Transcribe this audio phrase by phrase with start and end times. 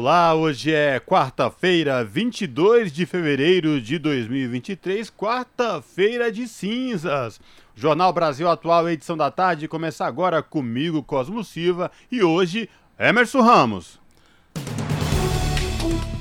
[0.00, 7.40] Olá, hoje é quarta-feira, 22 de fevereiro de 2023, quarta-feira de cinzas.
[7.74, 13.98] Jornal Brasil Atual, edição da tarde, começa agora comigo, Cosmo Silva, e hoje, Emerson Ramos.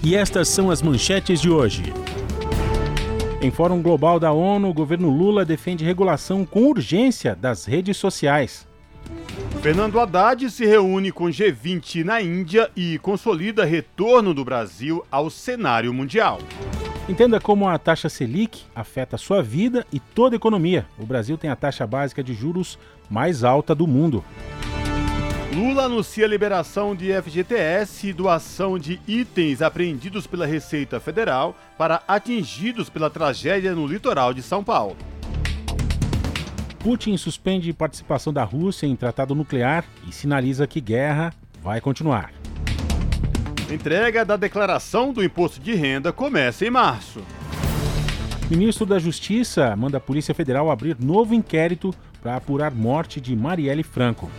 [0.03, 1.93] E estas são as manchetes de hoje.
[3.39, 8.66] Em Fórum Global da ONU, o governo Lula defende regulação com urgência das redes sociais.
[9.61, 15.93] Fernando Haddad se reúne com G20 na Índia e consolida retorno do Brasil ao cenário
[15.93, 16.39] mundial.
[17.09, 20.85] Entenda como a taxa Selic afeta a sua vida e toda a economia.
[20.97, 22.77] O Brasil tem a taxa básica de juros
[23.09, 24.23] mais alta do mundo.
[25.53, 32.03] Lula anuncia a liberação de FGTS e doação de itens apreendidos pela Receita Federal para
[32.07, 34.95] atingidos pela tragédia no litoral de São Paulo.
[36.87, 42.31] Putin suspende participação da Rússia em tratado nuclear e sinaliza que guerra vai continuar.
[43.69, 47.21] Entrega da declaração do imposto de renda começa em março.
[48.49, 53.83] Ministro da Justiça manda a Polícia Federal abrir novo inquérito para apurar morte de Marielle
[53.83, 54.31] Franco.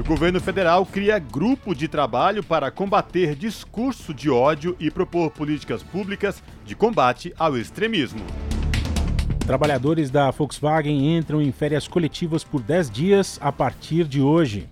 [0.00, 5.82] O governo federal cria grupo de trabalho para combater discurso de ódio e propor políticas
[5.82, 8.24] públicas de combate ao extremismo.
[9.48, 14.68] Trabalhadores da Volkswagen entram em férias coletivas por 10 dias a partir de hoje.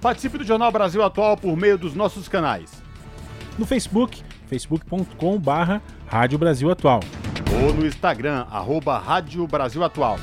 [0.00, 2.82] Participe do Jornal Brasil Atual por meio dos nossos canais.
[3.56, 6.98] No Facebook, facebook.com.br Rádio Brasil Atual.
[7.64, 10.18] Ou no Instagram, arroba Rádio Brasil Atual.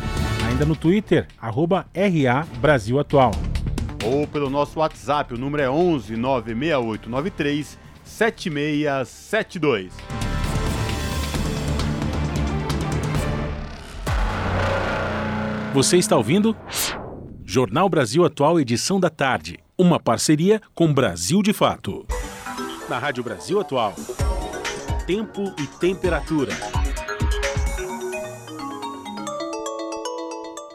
[0.45, 3.31] Ainda no Twitter, arroba RA Brasil Atual.
[4.03, 10.28] Ou pelo nosso WhatsApp, o número é 11 96893 7672.
[15.73, 16.57] Você está ouvindo?
[17.45, 19.59] Jornal Brasil Atual, edição da tarde.
[19.77, 22.07] Uma parceria com Brasil de Fato.
[22.89, 23.93] Na Rádio Brasil Atual.
[25.05, 26.53] Tempo e temperatura.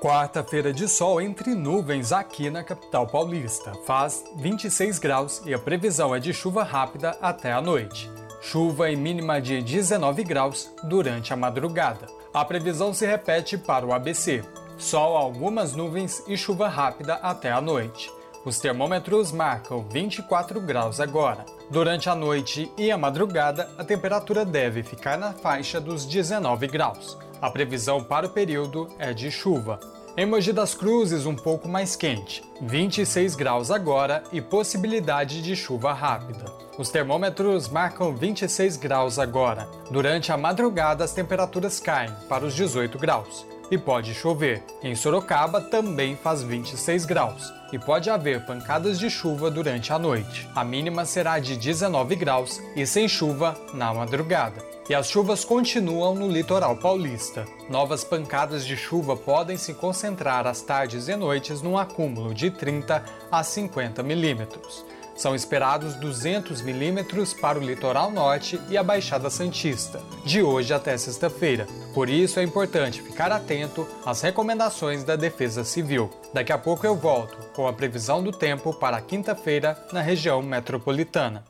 [0.00, 3.72] Quarta-feira de sol entre nuvens aqui na capital paulista.
[3.84, 8.08] Faz 26 graus e a previsão é de chuva rápida até a noite.
[8.40, 12.06] Chuva em mínima de 19 graus durante a madrugada.
[12.32, 14.44] A previsão se repete para o ABC.
[14.84, 18.12] Sol, algumas nuvens e chuva rápida até a noite.
[18.44, 21.46] Os termômetros marcam 24 graus agora.
[21.70, 27.16] Durante a noite e a madrugada, a temperatura deve ficar na faixa dos 19 graus.
[27.40, 29.80] A previsão para o período é de chuva.
[30.18, 35.94] Em Mogi das Cruzes, um pouco mais quente, 26 graus agora e possibilidade de chuva
[35.94, 36.44] rápida.
[36.76, 39.66] Os termômetros marcam 26 graus agora.
[39.90, 44.62] Durante a madrugada, as temperaturas caem para os 18 graus e pode chover.
[44.82, 50.48] Em Sorocaba também faz 26 graus e pode haver pancadas de chuva durante a noite.
[50.54, 54.62] A mínima será de 19 graus e sem chuva na madrugada.
[54.88, 57.46] E as chuvas continuam no litoral paulista.
[57.68, 63.02] Novas pancadas de chuva podem se concentrar às tardes e noites num acúmulo de 30
[63.32, 64.84] a 50 milímetros.
[65.16, 70.96] São esperados 200 milímetros para o litoral norte e a Baixada Santista, de hoje até
[70.98, 71.66] sexta-feira.
[71.94, 76.10] Por isso é importante ficar atento às recomendações da Defesa Civil.
[76.32, 81.44] Daqui a pouco eu volto com a previsão do tempo para quinta-feira na região metropolitana.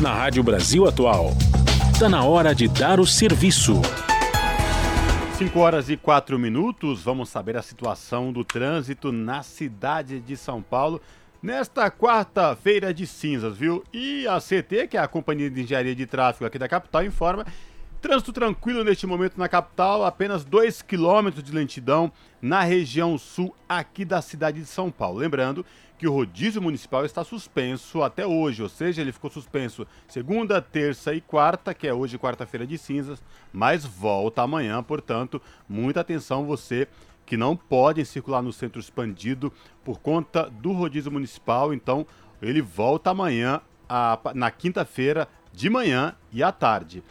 [0.00, 1.32] Na Rádio Brasil Atual,
[1.92, 3.82] está na hora de dar o serviço.
[5.36, 10.60] 5 horas e 4 minutos, vamos saber a situação do trânsito na cidade de São
[10.60, 11.00] Paulo
[11.42, 13.84] nesta quarta-feira de cinzas, viu?
[13.92, 17.44] E a CT, que é a Companhia de Engenharia de Tráfego aqui da capital, informa
[18.00, 24.04] Trânsito tranquilo neste momento na capital, apenas 2 quilômetros de lentidão na região sul aqui
[24.04, 25.18] da cidade de São Paulo.
[25.18, 25.66] Lembrando
[25.98, 31.12] que o rodízio municipal está suspenso até hoje, ou seja, ele ficou suspenso segunda, terça
[31.12, 33.20] e quarta, que é hoje quarta-feira de cinzas,
[33.52, 36.86] mas volta amanhã, portanto, muita atenção você
[37.28, 39.52] que não podem circular no centro expandido
[39.84, 41.74] por conta do rodízio municipal.
[41.74, 42.06] Então,
[42.40, 47.04] ele volta amanhã, a, na quinta-feira, de manhã e à tarde.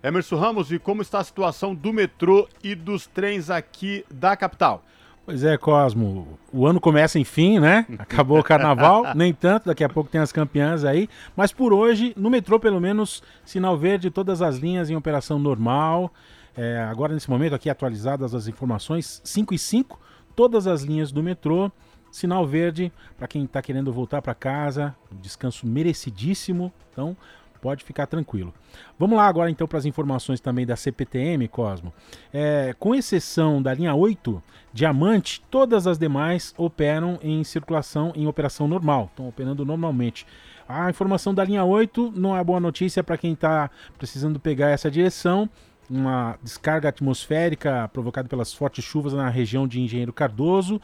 [0.00, 4.84] Emerson Ramos, e como está a situação do metrô e dos trens aqui da capital?
[5.26, 6.38] Pois é, Cosmo.
[6.52, 7.84] O ano começa enfim, né?
[7.98, 11.08] Acabou o carnaval, nem tanto, daqui a pouco tem as campeãs aí.
[11.34, 16.12] Mas por hoje, no metrô, pelo menos, sinal verde, todas as linhas em operação normal.
[16.56, 20.00] É, agora, nesse momento, aqui atualizadas as informações: 5 e 5,
[20.34, 21.70] todas as linhas do metrô.
[22.10, 26.72] Sinal verde para quem está querendo voltar para casa, descanso merecidíssimo.
[26.92, 27.16] Então,
[27.64, 28.52] pode ficar tranquilo.
[28.98, 31.94] Vamos lá agora então para as informações também da CPTM, Cosmo.
[32.30, 38.68] É, com exceção da linha 8, Diamante, todas as demais operam em circulação em operação
[38.68, 40.26] normal, estão operando normalmente.
[40.68, 44.90] A informação da linha 8 não é boa notícia para quem está precisando pegar essa
[44.90, 45.48] direção.
[45.88, 50.80] Uma descarga atmosférica provocada pelas fortes chuvas na região de Engenheiro Cardoso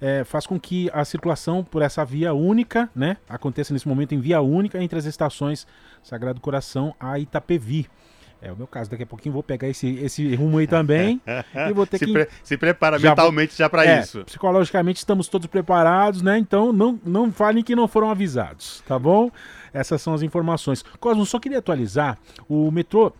[0.00, 4.20] é, faz com que a circulação por essa via única, né, aconteça nesse momento em
[4.20, 5.66] via única entre as estações
[6.02, 7.88] Sagrado Coração a Itapevi.
[8.42, 11.18] É o meu caso, daqui a pouquinho vou pegar esse, esse rumo aí também
[11.66, 12.12] e vou ter se que...
[12.12, 14.22] Pre se prepara já mentalmente já para é, isso.
[14.24, 16.36] Psicologicamente estamos todos preparados, né?
[16.36, 19.30] Então não, não falem que não foram avisados, tá bom?
[19.72, 20.84] Essas são as informações.
[21.00, 23.14] Cosmo, só queria atualizar, o metrô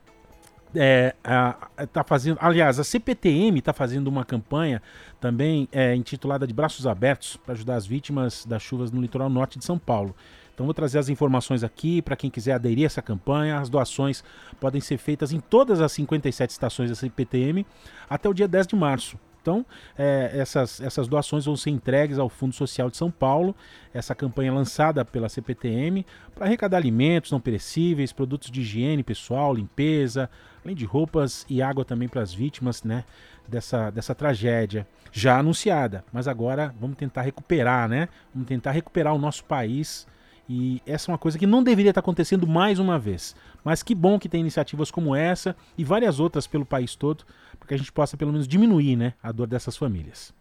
[0.75, 4.83] é, a, tá fazendo, aliás, a CPTM está fazendo uma campanha
[5.21, 9.59] também é, intitulada de Braços Abertos para ajudar as vítimas das chuvas no litoral norte
[9.59, 10.15] de São Paulo.
[10.55, 13.59] Então vou trazer as informações aqui para quem quiser aderir a essa campanha.
[13.59, 14.23] As doações
[14.61, 17.67] podem ser feitas em todas as 57 estações da CPTM
[18.09, 19.19] até o dia 10 de março.
[19.43, 19.67] Então,
[19.99, 23.55] é, essas, essas doações vão ser entregues ao Fundo Social de São Paulo.
[23.93, 29.53] Essa campanha é lançada pela CPTM para arrecadar alimentos não perecíveis, produtos de higiene pessoal,
[29.53, 30.31] limpeza,
[30.65, 33.05] além de roupas e água também para as vítimas né,
[33.47, 36.05] dessa, dessa tragédia já anunciada.
[36.13, 38.09] Mas agora vamos tentar recuperar, né?
[38.33, 40.07] Vamos tentar recuperar o nosso país.
[40.49, 43.37] E essa é uma coisa que não deveria estar acontecendo mais uma vez.
[43.63, 47.25] Mas que bom que tem iniciativas como essa e várias outras pelo país todo,
[47.59, 50.35] para que a gente possa pelo menos diminuir né, a dor dessas famílias.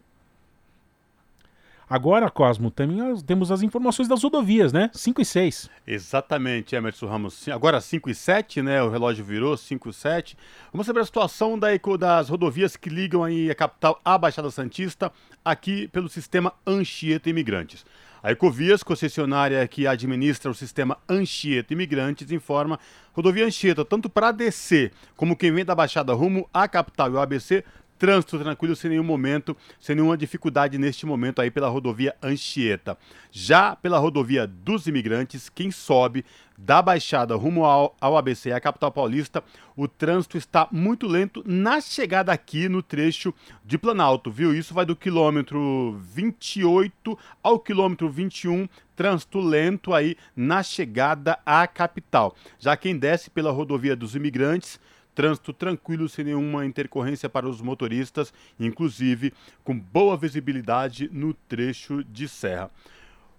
[1.94, 4.90] Agora, Cosmo, também temos as informações das rodovias, né?
[4.94, 5.69] 5 e 6.
[5.86, 7.48] Exatamente, Emerson Ramos.
[7.50, 8.81] Agora 5 e 7, né?
[8.81, 10.36] O relógio virou 5 e 7.
[10.72, 11.68] Vamos saber a situação da,
[12.00, 15.12] das rodovias que ligam aí a capital à Baixada Santista,
[15.45, 17.86] aqui pelo sistema Anchieta Imigrantes.
[18.24, 22.80] A Ecovias, concessionária que administra o sistema Anchieta Imigrantes, informa
[23.13, 27.19] rodovia Anchieta, tanto para descer como quem vem da Baixada rumo à capital e o
[27.19, 27.63] ABC,
[27.98, 32.98] Trânsito tranquilo, sem nenhum momento, sem nenhuma dificuldade neste momento aí pela rodovia Anchieta.
[33.31, 36.25] Já pela rodovia dos imigrantes, quem sobe
[36.57, 39.44] da Baixada rumo ao, ao ABC, a capital paulista,
[39.75, 43.34] o trânsito está muito lento na chegada aqui no trecho
[43.66, 44.54] de Planalto, viu?
[44.54, 52.36] Isso vai do quilômetro 28 ao quilômetro 21, trânsito lento aí na chegada à capital.
[52.60, 54.80] Já quem desce pela rodovia dos imigrantes,
[55.15, 59.33] Trânsito tranquilo, sem nenhuma intercorrência para os motoristas, inclusive
[59.63, 62.71] com boa visibilidade no trecho de serra.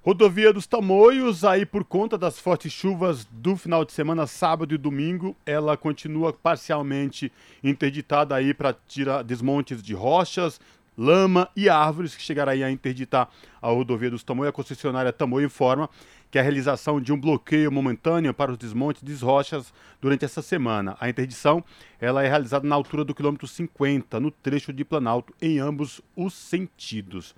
[0.04, 4.78] Rodovia dos Tamoios, aí por conta das fortes chuvas do final de semana, sábado e
[4.78, 7.32] domingo, ela continua parcialmente
[7.62, 10.60] interditada aí para tirar desmontes de rochas,
[10.96, 13.28] lama e árvores que chegará a interditar
[13.60, 14.50] a rodovia dos Tamoios.
[14.50, 15.88] A concessionária Tamoio informa
[16.30, 20.96] que a realização de um bloqueio momentâneo para os desmontes de rochas durante essa semana.
[20.98, 21.62] A interdição
[22.00, 26.34] ela é realizada na altura do quilômetro 50, no trecho de Planalto, em ambos os
[26.34, 27.34] sentidos.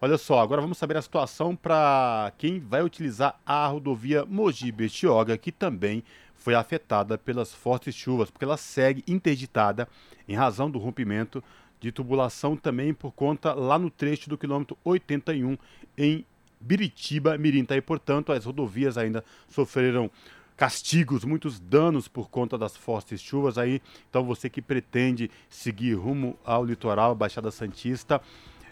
[0.00, 5.52] Olha só, agora vamos saber a situação para quem vai utilizar a rodovia Mogi-Betioga, que
[5.52, 6.02] também
[6.34, 9.86] foi afetada pelas fortes chuvas, porque ela segue interditada
[10.28, 11.44] em razão do rompimento
[11.82, 15.58] de tubulação também por conta lá no trecho do quilômetro 81
[15.98, 16.24] em
[16.60, 17.64] Biritiba, Mirim.
[17.64, 17.76] Tá?
[17.76, 20.08] E, portanto, as rodovias ainda sofreram
[20.56, 23.82] castigos, muitos danos por conta das fortes chuvas aí.
[24.08, 28.22] Então você que pretende seguir rumo ao litoral, Baixada Santista,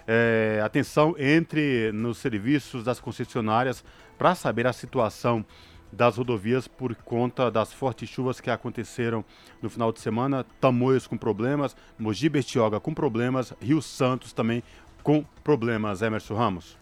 [0.07, 3.85] é, atenção, entre nos serviços das concessionárias
[4.17, 5.45] para saber a situação
[5.93, 9.25] das rodovias por conta das fortes chuvas que aconteceram
[9.61, 10.45] no final de semana.
[10.61, 14.63] Tamoios com problemas, Mogi Bertioga com problemas, Rio Santos também
[15.03, 16.03] com problemas.
[16.03, 16.77] Emerson Ramos.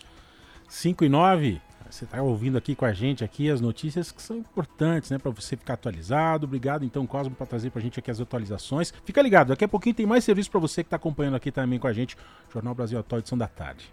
[0.68, 1.60] 5 e 9.
[1.90, 5.30] Você está ouvindo aqui com a gente aqui as notícias que são importantes, né, para
[5.30, 6.44] você ficar atualizado.
[6.44, 8.92] Obrigado então Cosmo para trazer para a gente aqui as atualizações.
[9.04, 11.78] Fica ligado, daqui a pouquinho tem mais serviço para você que está acompanhando aqui também
[11.78, 12.16] com a gente,
[12.52, 13.90] Jornal Brasil Atual edição da tarde.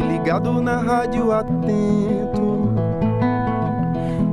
[0.00, 2.58] Ligado na rádio atento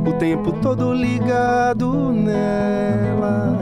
[0.07, 3.57] o tempo todo ligado nela,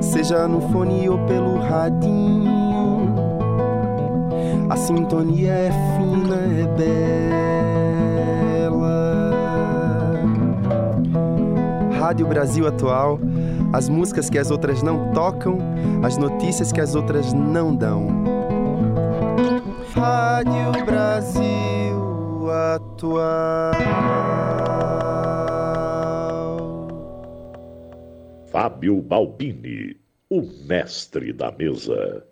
[0.00, 3.14] seja no fone ou pelo radinho.
[4.70, 6.66] A sintonia é fina, é
[8.68, 9.32] bela.
[11.98, 13.18] Rádio Brasil Atual,
[13.72, 15.58] as músicas que as outras não tocam,
[16.04, 18.37] as notícias que as outras não dão.
[19.98, 23.72] Rádio Brasil Atual.
[28.52, 29.96] Fábio Balbini,
[30.30, 32.24] o mestre da mesa.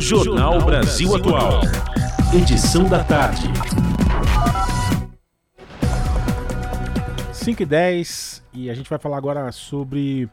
[0.00, 1.60] Jornal Brasil Atual.
[2.34, 3.46] Edição da tarde.
[7.32, 10.28] 5 e 10 e a gente vai falar agora sobre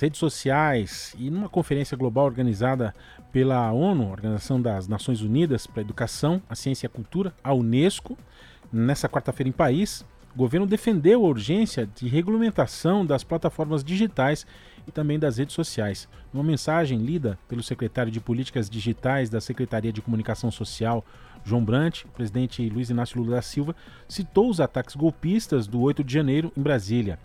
[0.00, 2.94] redes sociais e numa conferência global organizada
[3.34, 7.52] pela ONU, Organização das Nações Unidas para a Educação, a Ciência e a Cultura, a
[7.52, 8.16] Unesco,
[8.72, 14.46] nessa quarta-feira em Paris, o governo defendeu a urgência de regulamentação das plataformas digitais
[14.86, 16.08] e também das redes sociais.
[16.32, 21.04] Numa mensagem lida pelo secretário de Políticas Digitais da Secretaria de Comunicação Social,
[21.44, 23.74] João Brant, o presidente Luiz Inácio Lula da Silva
[24.08, 27.18] citou os ataques golpistas do 8 de janeiro em Brasília.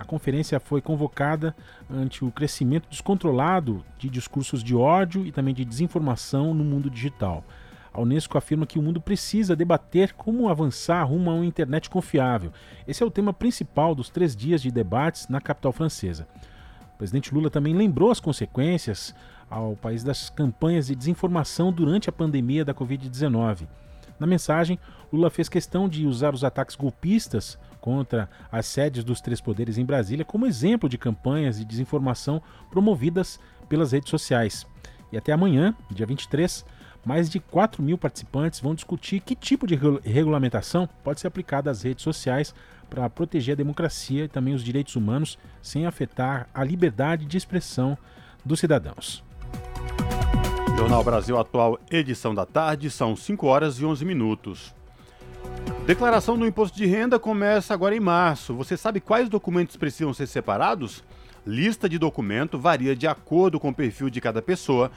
[0.00, 1.54] A conferência foi convocada
[1.90, 7.44] ante o crescimento descontrolado de discursos de ódio e também de desinformação no mundo digital.
[7.92, 12.50] A Unesco afirma que o mundo precisa debater como avançar rumo a uma internet confiável.
[12.88, 16.26] Esse é o tema principal dos três dias de debates na capital francesa.
[16.94, 19.14] O presidente Lula também lembrou as consequências
[19.50, 23.68] ao país das campanhas de desinformação durante a pandemia da Covid-19.
[24.18, 24.78] Na mensagem,
[25.12, 29.84] Lula fez questão de usar os ataques golpistas contra as sedes dos três poderes em
[29.84, 34.66] Brasília como exemplo de campanhas de desinformação promovidas pelas redes sociais.
[35.12, 36.64] E até amanhã, dia 23,
[37.04, 41.82] mais de 4 mil participantes vão discutir que tipo de regulamentação pode ser aplicada às
[41.82, 42.54] redes sociais
[42.88, 47.96] para proteger a democracia e também os direitos humanos sem afetar a liberdade de expressão
[48.44, 49.24] dos cidadãos.
[50.76, 54.74] Jornal Brasil Atual, edição da tarde, são 5 horas e 11 minutos.
[55.90, 58.54] Declaração do imposto de renda começa agora em março.
[58.54, 61.02] Você sabe quais documentos precisam ser separados?
[61.44, 64.92] Lista de documento varia de acordo com o perfil de cada pessoa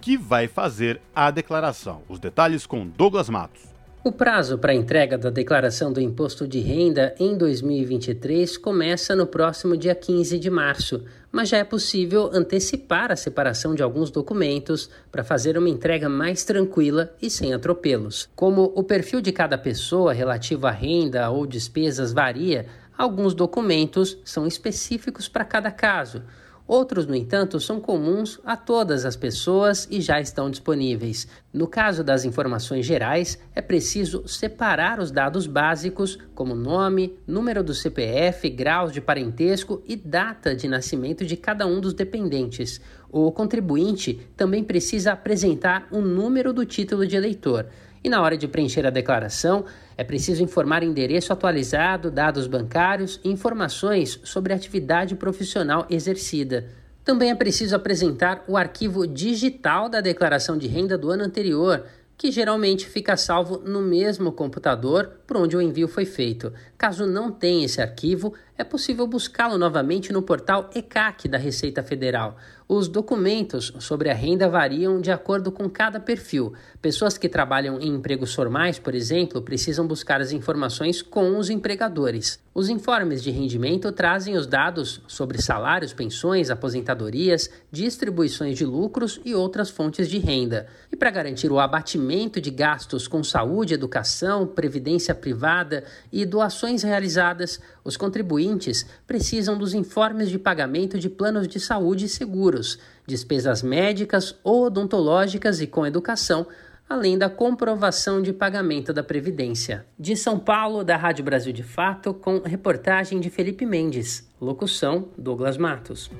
[0.00, 2.02] que vai fazer a declaração.
[2.08, 3.75] Os detalhes com Douglas Matos.
[4.06, 9.26] O prazo para a entrega da declaração do imposto de renda em 2023 começa no
[9.26, 14.88] próximo dia 15 de março, mas já é possível antecipar a separação de alguns documentos
[15.10, 18.28] para fazer uma entrega mais tranquila e sem atropelos.
[18.36, 24.46] Como o perfil de cada pessoa relativo à renda ou despesas varia, alguns documentos são
[24.46, 26.22] específicos para cada caso.
[26.68, 31.28] Outros, no entanto, são comuns a todas as pessoas e já estão disponíveis.
[31.52, 37.72] No caso das informações gerais, é preciso separar os dados básicos, como nome, número do
[37.72, 42.80] CPF, graus de parentesco e data de nascimento de cada um dos dependentes.
[43.12, 47.66] O contribuinte também precisa apresentar o número do título de eleitor.
[48.02, 49.64] E na hora de preencher a declaração,
[49.98, 56.66] é preciso informar endereço atualizado, dados bancários e informações sobre a atividade profissional exercida.
[57.02, 61.84] Também é preciso apresentar o arquivo digital da declaração de renda do ano anterior,
[62.18, 66.52] que geralmente fica salvo no mesmo computador por onde o envio foi feito.
[66.78, 72.36] Caso não tenha esse arquivo, é possível buscá-lo novamente no portal ECAC da Receita Federal.
[72.68, 76.52] Os documentos sobre a renda variam de acordo com cada perfil.
[76.82, 82.40] Pessoas que trabalham em empregos formais, por exemplo, precisam buscar as informações com os empregadores.
[82.52, 89.32] Os informes de rendimento trazem os dados sobre salários, pensões, aposentadorias, distribuições de lucros e
[89.32, 90.66] outras fontes de renda.
[90.90, 97.60] E para garantir o abatimento de gastos com saúde, educação, previdência privada e doações realizadas,
[97.84, 104.34] os contribuintes precisam dos informes de pagamento de planos de saúde e seguros, despesas médicas
[104.42, 106.46] ou odontológicas e com educação,
[106.88, 109.86] além da comprovação de pagamento da Previdência.
[109.98, 114.28] De São Paulo, da Rádio Brasil de Fato, com reportagem de Felipe Mendes.
[114.40, 116.10] Locução: Douglas Matos.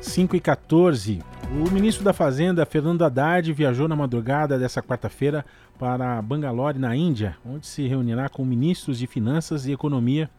[0.00, 1.39] 5 e 14.
[1.52, 5.44] O ministro da Fazenda, Fernando Haddad, viajou na madrugada dessa quarta-feira
[5.80, 10.30] para Bangalore, na Índia, onde se reunirá com ministros de Finanças e Economia,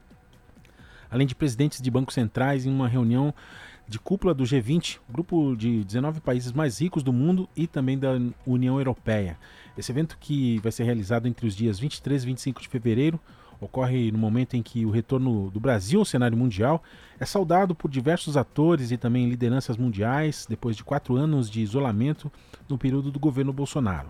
[1.09, 3.33] além de presidentes de bancos centrais, em uma reunião
[3.89, 8.11] de cúpula do G20, grupo de 19 países mais ricos do mundo e também da
[8.47, 9.37] União Europeia.
[9.77, 13.19] Esse evento, que vai ser realizado entre os dias 23 e 25 de fevereiro,
[13.61, 16.83] ocorre no momento em que o retorno do Brasil ao cenário mundial
[17.19, 22.31] é saudado por diversos atores e também lideranças mundiais depois de quatro anos de isolamento
[22.67, 24.09] no período do governo Bolsonaro.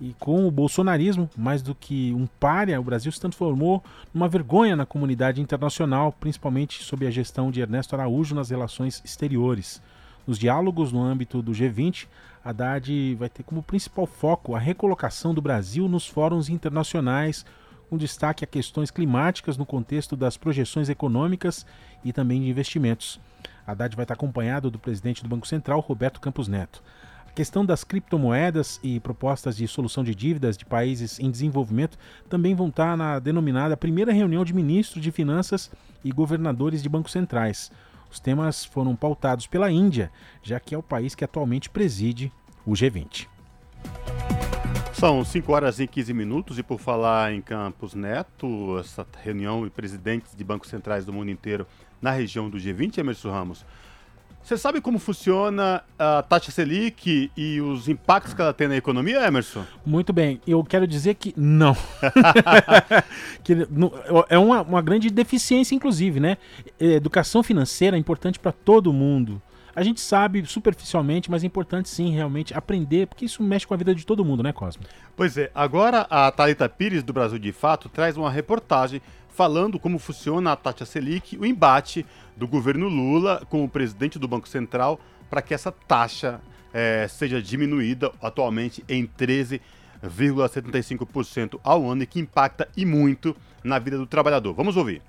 [0.00, 3.82] E com o bolsonarismo, mais do que um párea, o Brasil se transformou
[4.12, 9.82] numa vergonha na comunidade internacional, principalmente sob a gestão de Ernesto Araújo nas relações exteriores.
[10.26, 12.06] Nos diálogos no âmbito do G20,
[12.44, 17.44] Haddad vai ter como principal foco a recolocação do Brasil nos fóruns internacionais
[17.88, 21.66] com destaque a questões climáticas no contexto das projeções econômicas
[22.04, 23.20] e também de investimentos.
[23.66, 26.82] Haddad vai estar acompanhado do presidente do Banco Central, Roberto Campos Neto.
[27.26, 31.98] A questão das criptomoedas e propostas de solução de dívidas de países em desenvolvimento
[32.28, 35.70] também vão estar na denominada primeira reunião de ministros de finanças
[36.04, 37.72] e governadores de bancos centrais.
[38.10, 40.12] Os temas foram pautados pela Índia,
[40.42, 42.30] já que é o país que atualmente preside
[42.64, 43.26] o G20.
[44.94, 49.70] São 5 horas e 15 minutos e por falar em Campos Neto, essa reunião de
[49.70, 51.66] presidentes de bancos centrais do mundo inteiro
[52.00, 53.66] na região do G20, Emerson Ramos.
[54.40, 59.26] Você sabe como funciona a taxa Selic e os impactos que ela tem na economia,
[59.26, 59.64] Emerson?
[59.84, 60.40] Muito bem.
[60.46, 61.74] Eu quero dizer que não.
[63.42, 63.66] que
[64.28, 66.36] é uma, uma grande deficiência, inclusive, né?
[66.78, 69.42] Educação financeira é importante para todo mundo.
[69.76, 73.76] A gente sabe superficialmente, mas é importante sim realmente aprender, porque isso mexe com a
[73.76, 74.82] vida de todo mundo, né, Cosmo?
[75.16, 79.98] Pois é, agora a Thalita Pires do Brasil de Fato traz uma reportagem falando como
[79.98, 85.00] funciona a taxa Selic, o embate do governo Lula com o presidente do Banco Central
[85.28, 86.40] para que essa taxa
[86.72, 93.98] é, seja diminuída atualmente em 13,75% ao ano e que impacta e muito na vida
[93.98, 94.54] do trabalhador.
[94.54, 95.02] Vamos ouvir.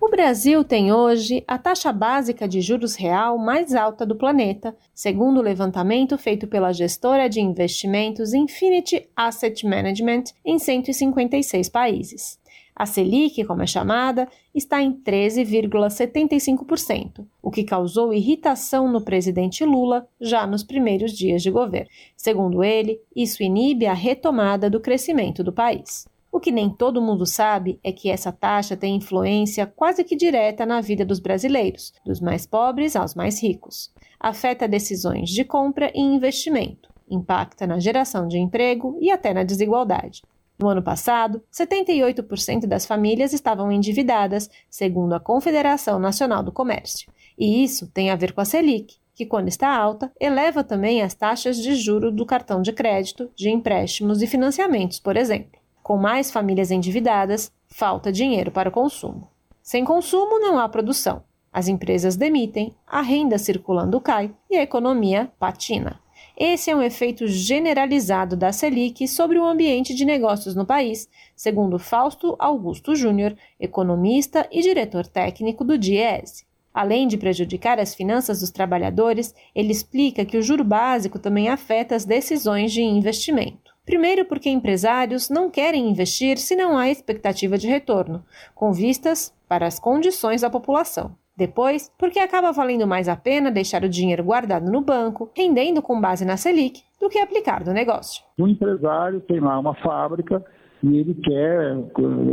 [0.00, 5.38] O Brasil tem hoje a taxa básica de juros real mais alta do planeta, segundo
[5.38, 12.38] o levantamento feito pela gestora de investimentos Infinity Asset Management em 156 países.
[12.76, 20.06] A Selic, como é chamada, está em 13,75%, o que causou irritação no presidente Lula
[20.20, 21.90] já nos primeiros dias de governo.
[22.16, 26.06] Segundo ele, isso inibe a retomada do crescimento do país.
[26.30, 30.66] O que nem todo mundo sabe é que essa taxa tem influência quase que direta
[30.66, 33.90] na vida dos brasileiros, dos mais pobres aos mais ricos.
[34.20, 40.22] Afeta decisões de compra e investimento, impacta na geração de emprego e até na desigualdade.
[40.58, 47.10] No ano passado, 78% das famílias estavam endividadas, segundo a Confederação Nacional do Comércio.
[47.38, 51.14] E isso tem a ver com a Selic, que, quando está alta, eleva também as
[51.14, 55.58] taxas de juro do cartão de crédito, de empréstimos e financiamentos, por exemplo.
[55.88, 59.26] Com mais famílias endividadas, falta dinheiro para o consumo.
[59.62, 61.22] Sem consumo, não há produção.
[61.50, 65.98] As empresas demitem, a renda circulando cai e a economia patina.
[66.36, 71.78] Esse é um efeito generalizado da Selic sobre o ambiente de negócios no país, segundo
[71.78, 76.44] Fausto Augusto Júnior, economista e diretor técnico do DIESE.
[76.74, 81.96] Além de prejudicar as finanças dos trabalhadores, ele explica que o juro básico também afeta
[81.96, 83.67] as decisões de investimento.
[83.88, 88.22] Primeiro, porque empresários não querem investir se não há expectativa de retorno,
[88.54, 91.12] com vistas para as condições da população.
[91.34, 95.98] Depois, porque acaba valendo mais a pena deixar o dinheiro guardado no banco, rendendo com
[95.98, 98.22] base na Selic, do que aplicar no negócio.
[98.38, 100.44] Um empresário tem lá uma fábrica
[100.82, 101.78] e ele quer,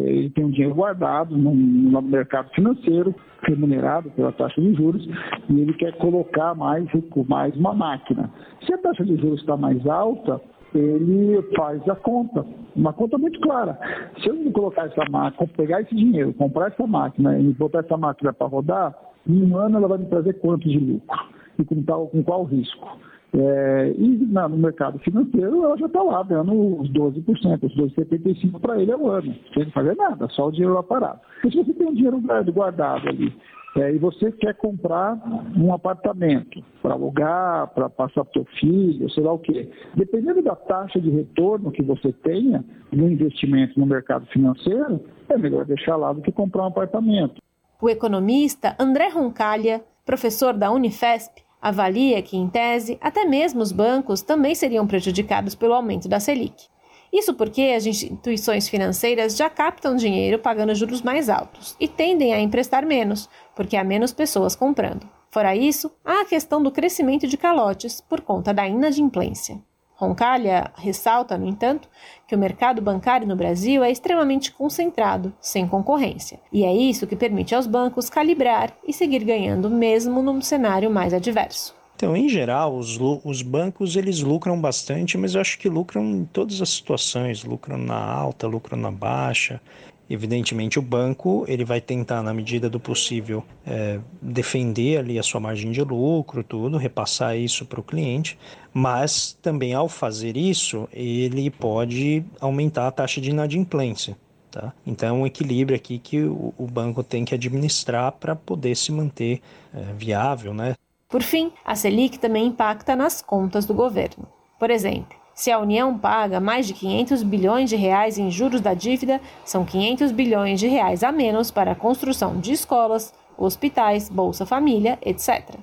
[0.05, 5.07] ele tem um dinheiro guardado no, no mercado financeiro, remunerado pela taxa de juros,
[5.49, 6.85] e ele quer colocar mais,
[7.29, 8.29] mais uma máquina.
[8.65, 10.41] Se a taxa de juros está mais alta,
[10.77, 13.77] ele faz a conta, uma conta muito clara.
[14.21, 18.33] Se eu colocar essa máquina, pegar esse dinheiro, comprar essa máquina e botar essa máquina
[18.33, 18.95] para rodar,
[19.27, 21.19] em um ano ela vai me trazer quanto de lucro?
[21.57, 22.97] E com, tal, com qual risco?
[23.33, 28.59] É, e na, no mercado financeiro ela já está lá dando os 12%, os 12,75%
[28.61, 31.19] para ele ao ano, sem fazer nada, só o dinheiro lá parado.
[31.41, 32.21] Se você tem um dinheiro
[32.53, 33.33] guardado ali
[33.75, 35.19] é, e você quer comprar
[35.57, 39.69] um apartamento para alugar, para passar para o seu filho, sei lá o quê.
[39.93, 45.65] Dependendo da taxa de retorno que você tenha no investimento no mercado financeiro, é melhor
[45.65, 47.41] deixar lá do que comprar um apartamento.
[47.81, 54.21] O economista André Roncalha, professor da Unifesp, avalia que, em tese, até mesmo os bancos
[54.21, 56.67] também seriam prejudicados pelo aumento da Selic.
[57.15, 62.41] Isso porque as instituições financeiras já captam dinheiro pagando juros mais altos e tendem a
[62.41, 65.09] emprestar menos, porque há menos pessoas comprando.
[65.31, 69.63] Fora isso, há a questão do crescimento de calotes por conta da inadimplência.
[69.93, 71.87] Roncalha ressalta, no entanto,
[72.27, 77.15] que o mercado bancário no Brasil é extremamente concentrado, sem concorrência, e é isso que
[77.15, 81.73] permite aos bancos calibrar e seguir ganhando mesmo num cenário mais adverso.
[81.95, 86.25] Então, em geral, os, os bancos eles lucram bastante, mas eu acho que lucram em
[86.25, 89.61] todas as situações, lucram na alta, lucram na baixa.
[90.09, 95.39] Evidentemente, o banco ele vai tentar, na medida do possível, é, defender ali a sua
[95.39, 98.37] margem de lucro, tudo, repassar isso para o cliente,
[98.73, 104.17] mas também ao fazer isso, ele pode aumentar a taxa de inadimplência.
[104.51, 104.71] Tá?
[104.85, 108.91] Então, é um equilíbrio aqui que o, o banco tem que administrar para poder se
[108.91, 109.41] manter
[109.73, 110.75] é, viável, né?
[111.07, 114.27] Por fim, a Selic também impacta nas contas do governo.
[114.59, 118.73] Por exemplo, Se a União paga mais de 500 bilhões de reais em juros da
[118.73, 124.45] dívida, são 500 bilhões de reais a menos para a construção de escolas, hospitais, Bolsa
[124.45, 125.57] Família, etc.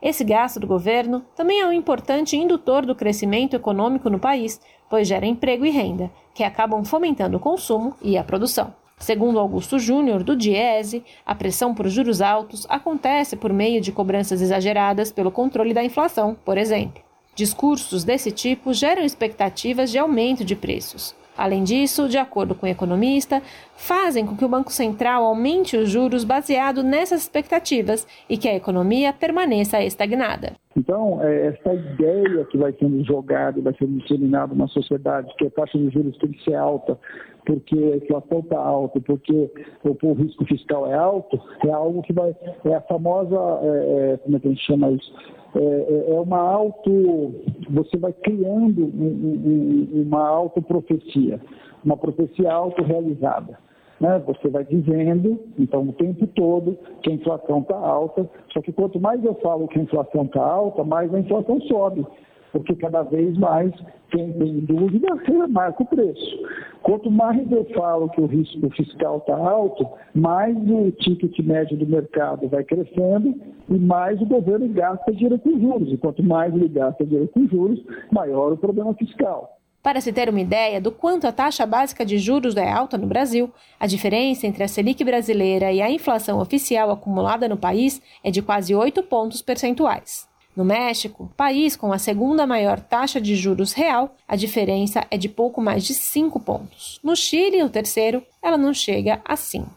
[0.00, 5.08] Esse gasto do governo também é um importante indutor do crescimento econômico no país, pois
[5.08, 8.72] gera emprego e renda, que acabam fomentando o consumo e a produção.
[8.98, 14.40] Segundo Augusto Júnior, do Diese, a pressão por juros altos acontece por meio de cobranças
[14.40, 17.02] exageradas pelo controle da inflação, por exemplo.
[17.34, 21.14] Discursos desse tipo geram expectativas de aumento de preços.
[21.36, 23.42] Além disso, de acordo com o economista,
[23.76, 28.56] fazem com que o Banco Central aumente os juros baseado nessas expectativas e que a
[28.56, 30.54] economia permaneça estagnada.
[30.76, 35.50] Então, é, essa ideia que vai sendo jogada, vai sendo disseminada na sociedade, que a
[35.50, 36.98] taxa de juros tem que ser alta,
[37.46, 39.50] porque a inflação está alta, porque
[39.84, 42.36] o, risco fiscal é alto, é algo que vai.
[42.64, 43.36] É a famosa.
[43.62, 45.14] É, é, como é que a gente chama isso?
[45.54, 47.34] É, é, é uma auto.
[47.70, 51.40] Você vai criando um, um, uma autoprofecia,
[51.82, 53.65] uma profecia autorrealizada.
[54.00, 54.22] Né?
[54.26, 59.00] Você vai dizendo, então, o tempo todo que a inflação está alta, só que quanto
[59.00, 62.06] mais eu falo que a inflação está alta, mais a inflação sobe
[62.52, 63.72] porque cada vez mais
[64.10, 66.46] quem tem dúvida remarca o preço.
[66.82, 71.86] Quanto mais eu falo que o risco fiscal está alto, mais o ticket médio do
[71.86, 73.34] mercado vai crescendo
[73.68, 75.92] e mais o governo gasta dinheiro com juros.
[75.92, 77.82] E quanto mais ele gasta dinheiro com juros,
[78.12, 79.55] maior o problema fiscal.
[79.86, 83.06] Para se ter uma ideia do quanto a taxa básica de juros é alta no
[83.06, 88.28] Brasil, a diferença entre a Selic brasileira e a inflação oficial acumulada no país é
[88.28, 90.26] de quase 8 pontos percentuais.
[90.56, 95.28] No México, país com a segunda maior taxa de juros real, a diferença é de
[95.28, 96.98] pouco mais de 5 pontos.
[97.00, 99.70] No Chile, o terceiro, ela não chega a 5.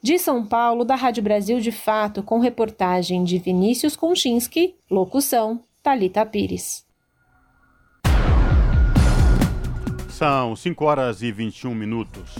[0.00, 6.24] De São Paulo, da Rádio Brasil de Fato, com reportagem de Vinícius Konchinski, locução Talita
[6.24, 6.90] Pires.
[10.22, 12.36] São 5 horas e 21 minutos.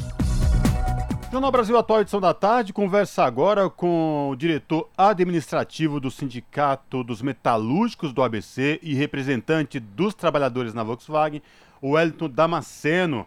[1.33, 7.21] Jornal Brasil Atual, edição da tarde, conversa agora com o diretor administrativo do Sindicato dos
[7.21, 11.43] Metalúrgicos do ABC e representante dos trabalhadores na Volkswagen,
[11.81, 13.27] o Wellington Damasceno.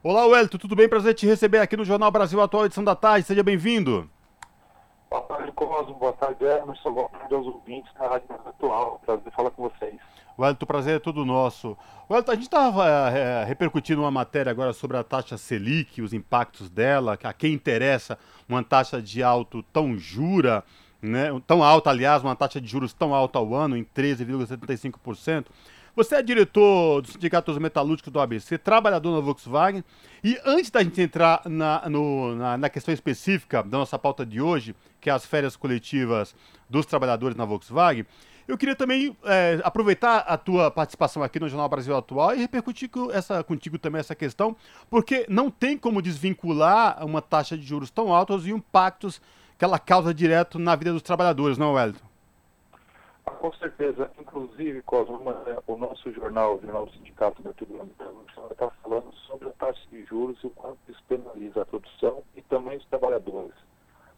[0.00, 0.88] Olá, Wellington, tudo bem?
[0.88, 4.08] Prazer te receber aqui no Jornal Brasil Atual, edição da tarde, seja bem-vindo.
[5.10, 9.50] Boa tarde, Cosmo, boa tarde, Emerson, boa tarde aos ouvintes da Rádio Atual, prazer falar
[9.50, 9.98] com vocês.
[10.38, 11.76] Wellington, o prazer é todo nosso.
[12.08, 16.70] Wellington, a gente estava é, repercutindo uma matéria agora sobre a taxa Selic, os impactos
[16.70, 20.62] dela, a quem interessa uma taxa de alto tão jura,
[21.02, 25.46] né, tão alta, aliás, uma taxa de juros tão alta ao ano, em 13,75%.
[25.98, 29.82] Você é diretor do Sindicato dos Metalúrgicos do ABC, trabalhador na Volkswagen.
[30.22, 34.40] E antes da gente entrar na, no, na, na, questão específica da nossa pauta de
[34.40, 36.36] hoje, que é as férias coletivas
[36.70, 38.06] dos trabalhadores na Volkswagen,
[38.48, 42.88] eu queria também é, aproveitar a tua participação aqui no Jornal Brasil Atual e repercutir
[42.88, 44.56] com essa, contigo também essa questão,
[44.88, 49.20] porque não tem como desvincular uma taxa de juros tão alta e impactos
[49.58, 52.06] que ela causa direto na vida dos trabalhadores, não, Wellington?
[53.26, 54.10] Ah, com certeza.
[54.18, 55.20] Inclusive, Cosmo,
[55.66, 57.90] o nosso jornal, o Jornal do Sindicato da Tribuna
[58.50, 62.40] está falando sobre a taxa de juros e o quanto isso penaliza a produção e
[62.40, 63.52] também os trabalhadores.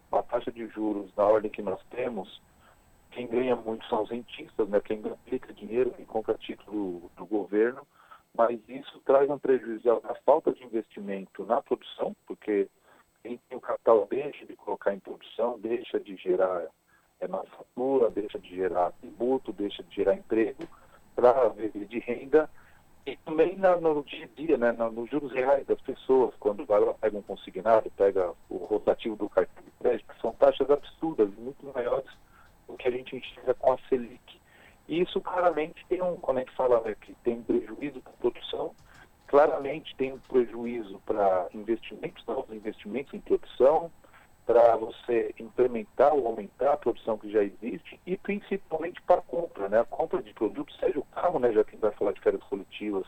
[0.09, 2.41] A taxa de juros, na ordem que nós temos,
[3.11, 4.79] quem ganha muito são os rentistas, né?
[4.79, 7.85] quem aplica dinheiro, quem compra título do, do governo,
[8.35, 12.67] mas isso traz um prejuízo à falta de investimento na produção, porque
[13.21, 16.65] quem tem o capital deixa de colocar em produção, deixa de gerar
[17.19, 20.63] é, manufatura, deixa de gerar tributo, deixa de gerar emprego
[21.13, 22.49] para viver de renda.
[23.05, 26.79] E também na, no dia a dia, né, nos juros reais das pessoas, quando vai
[26.79, 31.65] lá, pega um consignado, pega o rotativo do cartão de crédito, são taxas absurdas, muito
[31.73, 32.09] maiores
[32.73, 34.41] o que a gente enxerga com a Selic.
[34.87, 38.11] E isso claramente tem um, quando a gente fala né, que tem um prejuízo para
[38.11, 38.75] a produção,
[39.27, 43.91] claramente tem um prejuízo para investimentos, novos investimentos em produção,
[44.45, 49.69] para você implementar ou aumentar a produção que já existe e principalmente para a compra,
[49.69, 49.79] né?
[49.79, 51.53] A compra de produtos, seja o carro, né?
[51.53, 53.05] Já que vai falar de férias coletivas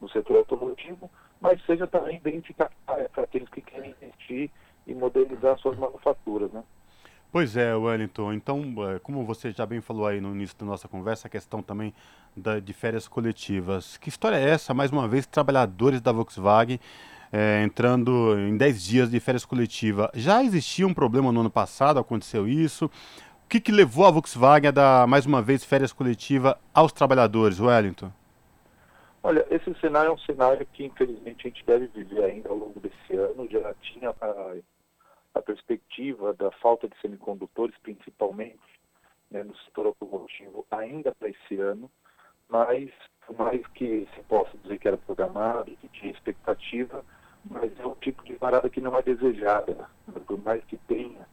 [0.00, 2.42] no setor automotivo, mas seja também bem
[2.86, 4.50] para aqueles que querem investir
[4.86, 6.62] e modernizar suas manufaturas, né?
[7.30, 8.32] Pois é, Wellington.
[8.32, 11.62] Então, é, como você já bem falou aí no início da nossa conversa, a questão
[11.62, 11.92] também
[12.36, 13.96] da, de férias coletivas.
[13.98, 14.72] Que história é essa?
[14.72, 16.80] Mais uma vez, trabalhadores da Volkswagen
[17.32, 20.10] é, entrando em 10 dias de férias coletiva.
[20.14, 22.86] Já existia um problema no ano passado, aconteceu isso.
[22.86, 27.60] O que, que levou a Volkswagen a dar, mais uma vez, férias coletiva aos trabalhadores,
[27.60, 28.10] Wellington?
[29.22, 32.80] Olha, esse cenário é um cenário que, infelizmente, a gente deve viver ainda ao longo
[32.80, 33.48] desse ano.
[33.50, 34.14] Já tinha a
[35.36, 38.58] a perspectiva da falta de semicondutores, principalmente
[39.30, 41.90] né, no setor automotivo, ainda para esse ano,
[42.48, 42.90] mas
[43.26, 47.04] por mais que se possa dizer que era programado, que tinha expectativa,
[47.44, 50.20] mas é um tipo de parada que não é desejada, né?
[50.26, 51.26] por mais que tenha.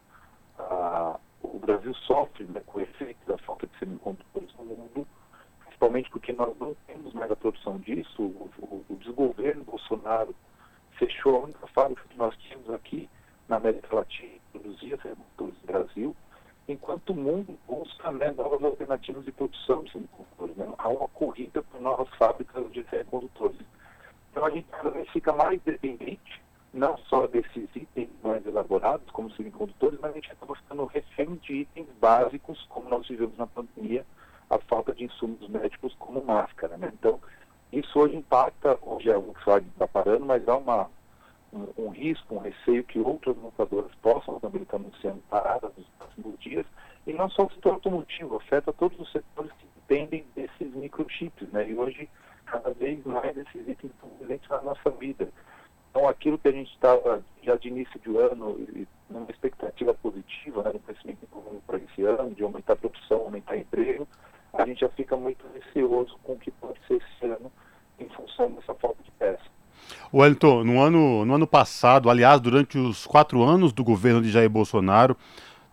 [0.58, 5.08] A, o Brasil sofre né, com o efeito da falta de semicondutores no mundo,
[5.66, 8.22] principalmente porque nós não temos mais a produção disso.
[8.22, 10.36] O, o, o desgoverno Bolsonaro
[10.98, 13.10] fechou a única fábrica que nós tínhamos aqui
[13.48, 16.16] na América Latina, produzia semicondutores no Brasil,
[16.68, 20.56] enquanto o mundo busca né, novas alternativas de produção de semicondutores.
[20.56, 20.74] Né?
[20.78, 23.60] Há uma corrida por novas fábricas de semicondutores.
[24.32, 26.42] Então a gente cada vez fica mais dependente,
[26.74, 31.54] não só desses itens mais elaborados, como semicondutores, mas a gente acaba ficando refém de
[31.58, 34.06] itens básicos, como nós vivemos na pandemia,
[34.50, 36.78] a falta de insumos médicos como máscara.
[36.78, 36.92] Né?
[36.94, 37.20] Então,
[37.72, 40.90] isso hoje impacta, hoje a Volkswagen está parando, mas há uma,
[41.54, 46.40] um, um, risco, um receio que outras montadoras possam também estar anunciando paradas nos próximos
[46.40, 46.66] dias,
[47.06, 51.50] e não só o setor automotivo, afeta todos os setores que dependem desses microchips.
[51.52, 51.70] Né?
[51.70, 52.10] E hoje
[52.46, 55.30] cada vez mais esses itens estão presentes na nossa vida.
[55.90, 58.58] Então, aquilo que a gente estava já de início de ano,
[59.10, 61.28] numa expectativa positiva, né, no crescimento
[61.68, 64.08] para esse ano, de aumentar a produção, aumentar emprego,
[64.54, 67.52] a gente já fica muito receoso com o que pode ser esse ano
[68.00, 69.44] em função dessa falta de peça.
[70.14, 74.50] Wellington, no ano, no ano passado, aliás, durante os quatro anos do governo de Jair
[74.50, 75.18] Bolsonaro,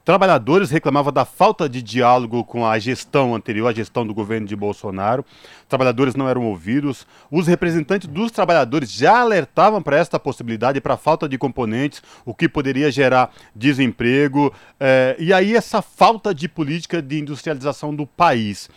[0.02, 4.56] Trabalhadores reclamavam da falta de diálogo com a gestão anterior, a gestão do governo de
[4.56, 5.24] Bolsonaro.
[5.68, 7.06] Trabalhadores não eram ouvidos.
[7.30, 12.34] Os representantes dos trabalhadores já alertavam para esta possibilidade, para a falta de componentes, o
[12.34, 14.52] que poderia gerar desemprego.
[14.80, 18.70] Eh, e aí essa falta de política de industrialização do país.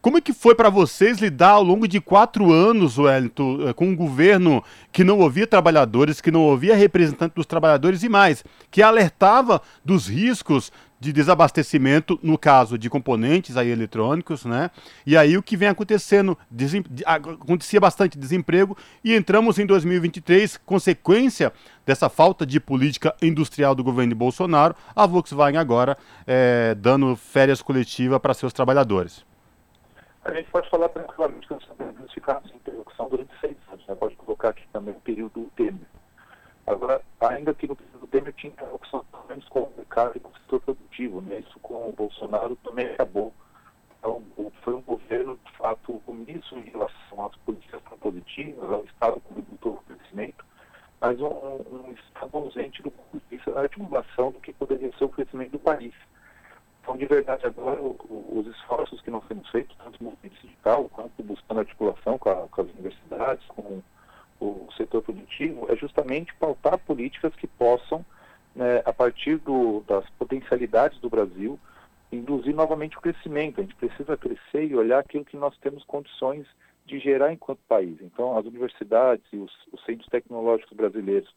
[0.00, 3.88] Como é que foi para vocês lidar ao longo de quatro anos, Wellington, eh, com
[3.88, 4.62] um governo
[4.92, 10.06] que não ouvia trabalhadores, que não ouvia representantes dos trabalhadores e mais, que alertava dos
[10.06, 10.68] riscos
[11.00, 14.70] de desabastecimento, no caso de componentes aí eletrônicos, né?
[15.06, 16.84] E aí o que vem acontecendo, desem...
[17.04, 21.52] acontecia bastante desemprego e entramos em 2023, consequência
[21.86, 27.62] dessa falta de política industrial do governo de Bolsonaro, a Volkswagen agora é, dando férias
[27.62, 29.24] coletivas para seus trabalhadores.
[30.24, 33.94] A gente pode falar tranquilamente que nós ficamos em interlocução durante seis anos, né?
[33.94, 35.74] pode colocar aqui também o período Temer.
[36.66, 40.30] Agora, ainda que no período Temer tinha interlocução pelo menos com o mercado e com
[40.30, 41.40] o setor produtivo, né?
[41.40, 43.32] isso com o Bolsonaro também acabou.
[43.98, 44.22] Então,
[44.62, 49.72] foi um governo, de fato, omisso em relação às políticas propositivas, ao Estado como motor
[49.74, 50.44] do crescimento,
[51.00, 55.04] mas um, um Estado ausente do ponto de vista da articulação do que poderia ser
[55.04, 55.94] o crescimento do país.
[56.82, 60.40] Então, de verdade, agora, o, o, os esforços que nós temos feito, tanto no movimento
[60.40, 63.82] sindical, quanto buscando articulação com, a, com as universidades, com
[64.40, 68.04] o setor produtivo, é justamente pautar políticas que possam,
[68.54, 71.58] né, a partir do, das potencialidades do Brasil,
[72.10, 73.60] induzir novamente o crescimento.
[73.60, 76.46] A gente precisa crescer e olhar aquilo que nós temos condições
[76.86, 77.98] de gerar enquanto país.
[78.00, 81.32] Então, as universidades e os, os centros tecnológicos brasileiros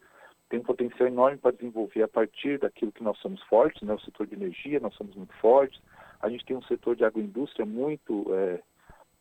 [0.50, 3.94] tem um potencial enorme para desenvolver a partir daquilo que nós somos fortes, né?
[3.94, 5.82] o setor de energia, nós somos muito fortes.
[6.22, 8.60] A gente tem um setor de agroindústria muito é,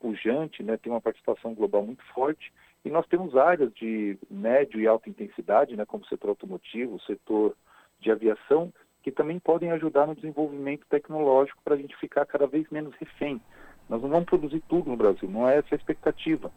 [0.00, 0.76] pujante, né?
[0.76, 2.52] tem uma participação global muito forte.
[2.84, 5.84] E nós temos áreas de médio e alta intensidade, né?
[5.84, 7.54] como o setor automotivo, o setor
[8.00, 12.68] de aviação, que também podem ajudar no desenvolvimento tecnológico para a gente ficar cada vez
[12.70, 13.40] menos refém.
[13.88, 16.50] Nós não vamos produzir tudo no Brasil, não é essa a expectativa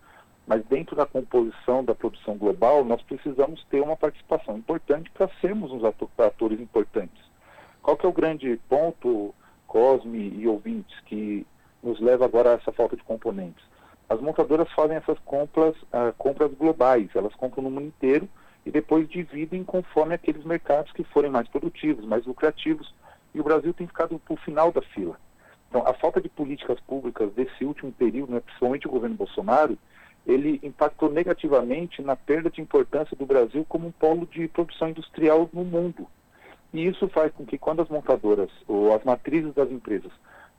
[0.46, 5.72] mas dentro da composição da produção global, nós precisamos ter uma participação importante para sermos
[5.72, 5.84] uns
[6.18, 7.24] atores importantes.
[7.82, 9.34] Qual que é o grande ponto,
[9.68, 11.48] Cosme e ouvintes, que
[11.82, 13.64] nos leva agora a essa falta de componentes?
[14.10, 18.28] As montadoras fazem essas compras, uh, compras globais, elas compram no mundo inteiro
[18.66, 22.94] e depois dividem conforme aqueles mercados que forem mais produtivos, mais lucrativos,
[23.34, 25.18] e o Brasil tem ficado para o final da fila.
[25.70, 29.78] Então, a falta de políticas públicas desse último período, né, principalmente o governo Bolsonaro,
[30.26, 35.50] ele impactou negativamente na perda de importância do Brasil como um polo de produção industrial
[35.52, 36.08] no mundo.
[36.74, 40.12] E isso faz com que quando as montadoras ou as matrizes das empresas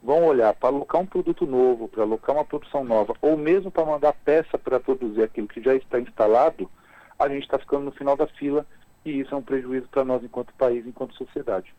[0.05, 3.87] vão olhar para alocar um produto novo, para alocar uma produção nova, ou mesmo para
[3.87, 6.71] mandar peça para produzir aquilo que já está instalado,
[7.19, 8.67] a gente está ficando no final da fila
[9.05, 11.75] e isso é um prejuízo para nós enquanto país, enquanto sociedade.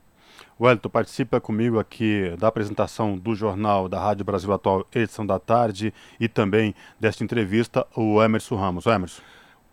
[0.59, 5.93] Wellington, participa comigo aqui da apresentação do jornal da Rádio Brasil Atual, edição da tarde,
[6.19, 8.85] e também desta entrevista, o Emerson Ramos.
[8.85, 9.21] Emerson.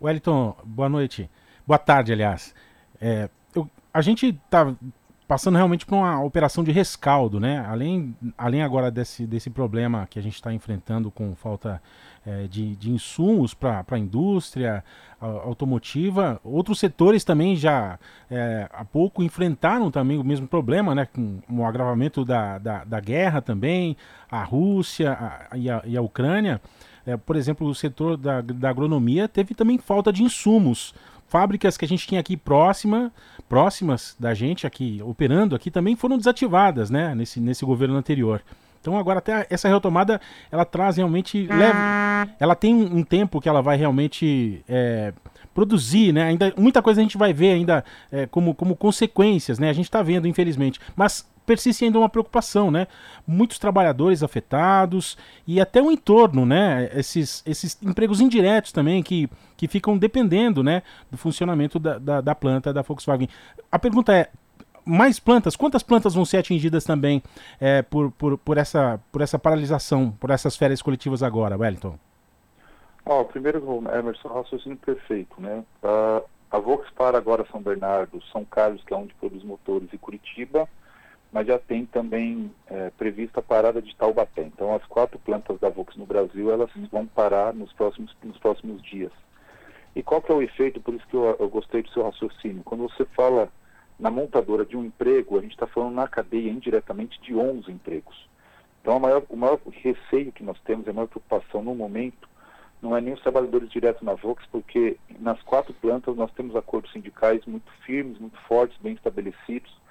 [0.01, 1.29] Wellington, boa noite.
[1.65, 2.53] Boa tarde, aliás.
[3.01, 4.73] É, eu, a gente está
[5.27, 7.65] passando realmente por uma operação de rescaldo, né?
[7.67, 11.81] Além, além agora desse, desse problema que a gente está enfrentando com falta
[12.25, 14.83] é, de, de insumos para a indústria
[15.45, 17.97] automotiva, outros setores também já
[18.29, 21.05] é, há pouco enfrentaram também o mesmo problema, né?
[21.05, 23.95] Com o agravamento da, da, da guerra também,
[24.29, 25.13] a Rússia
[25.49, 26.59] a, e, a, e a Ucrânia.
[27.05, 30.93] É, por exemplo, o setor da, da agronomia teve também falta de insumos
[31.33, 33.11] fábricas que a gente tinha aqui próxima,
[33.49, 38.39] próximas da gente aqui, operando aqui, também foram desativadas, né, nesse, nesse governo anterior.
[38.79, 41.79] Então agora até essa retomada ela traz realmente leve,
[42.39, 45.11] ela tem um, um tempo que ela vai realmente é,
[45.55, 46.23] produzir, né?
[46.23, 49.69] Ainda muita coisa a gente vai ver ainda é, como, como consequências, né?
[49.69, 52.87] A gente está vendo infelizmente, mas persiste ainda uma preocupação, né?
[53.27, 56.89] Muitos trabalhadores afetados e até o entorno, né?
[56.93, 60.83] Esses, esses empregos indiretos também que, que ficam dependendo, né?
[61.11, 63.29] Do funcionamento da, da, da planta da Volkswagen.
[63.71, 64.29] A pergunta é,
[64.85, 65.55] mais plantas?
[65.55, 67.21] Quantas plantas vão ser atingidas também
[67.59, 71.97] é, por, por, por, essa, por essa paralisação, por essas férias coletivas agora, Wellington?
[73.05, 75.63] Oh, primeiro, Emerson, raciocínio perfeito, né?
[75.83, 76.61] Uh, a
[76.95, 80.69] para agora São Bernardo, São Carlos, que é onde produz motores, e Curitiba,
[81.33, 84.43] mas já tem também é, prevista a parada de Taubaté.
[84.43, 88.81] Então, as quatro plantas da Vox no Brasil, elas vão parar nos próximos, nos próximos
[88.83, 89.11] dias.
[89.95, 90.79] E qual que é o efeito?
[90.79, 92.63] Por isso que eu, eu gostei do seu raciocínio.
[92.63, 93.49] Quando você fala
[93.99, 98.29] na montadora de um emprego, a gente está falando na cadeia indiretamente de 11 empregos.
[98.81, 102.29] Então, maior, o maior receio que nós temos, a maior preocupação no momento,
[102.79, 106.91] não é nem os trabalhadores diretos na Vox, porque nas quatro plantas nós temos acordos
[106.91, 109.81] sindicais muito firmes, muito fortes, bem estabelecidos,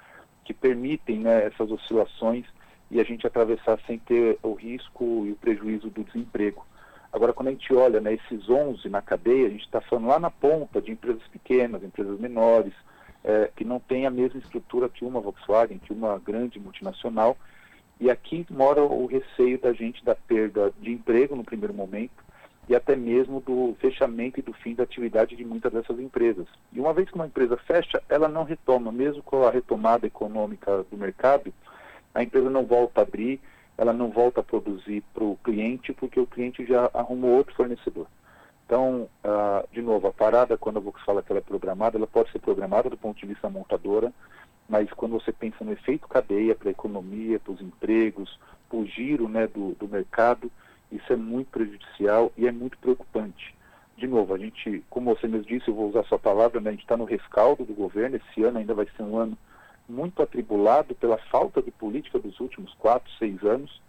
[0.43, 2.45] que permitem né, essas oscilações
[2.91, 6.65] e a gente atravessar sem ter o risco e o prejuízo do desemprego.
[7.11, 10.19] Agora, quando a gente olha né, esses 11 na cadeia, a gente está falando lá
[10.19, 12.73] na ponta de empresas pequenas, empresas menores,
[13.23, 17.37] é, que não tem a mesma estrutura que uma Volkswagen, que uma grande multinacional.
[17.99, 22.23] E aqui mora o receio da gente da perda de emprego no primeiro momento
[22.67, 26.47] e até mesmo do fechamento e do fim da atividade de muitas dessas empresas.
[26.71, 30.85] E uma vez que uma empresa fecha, ela não retoma, mesmo com a retomada econômica
[30.89, 31.53] do mercado,
[32.13, 33.41] a empresa não volta a abrir,
[33.77, 38.07] ela não volta a produzir para o cliente, porque o cliente já arrumou outro fornecedor.
[38.65, 42.07] Então, uh, de novo, a parada, quando a Vox fala que ela é programada, ela
[42.07, 44.13] pode ser programada do ponto de vista montadora,
[44.69, 48.85] mas quando você pensa no efeito cadeia para a economia, para os empregos, para o
[48.85, 50.49] giro né, do, do mercado,
[50.95, 53.55] isso é muito prejudicial e é muito preocupante.
[53.97, 56.69] De novo, a gente, como você mesmo disse, eu vou usar a sua palavra, né,
[56.69, 59.37] a gente está no rescaldo do governo, esse ano ainda vai ser um ano
[59.87, 63.81] muito atribulado pela falta de política dos últimos quatro, seis anos,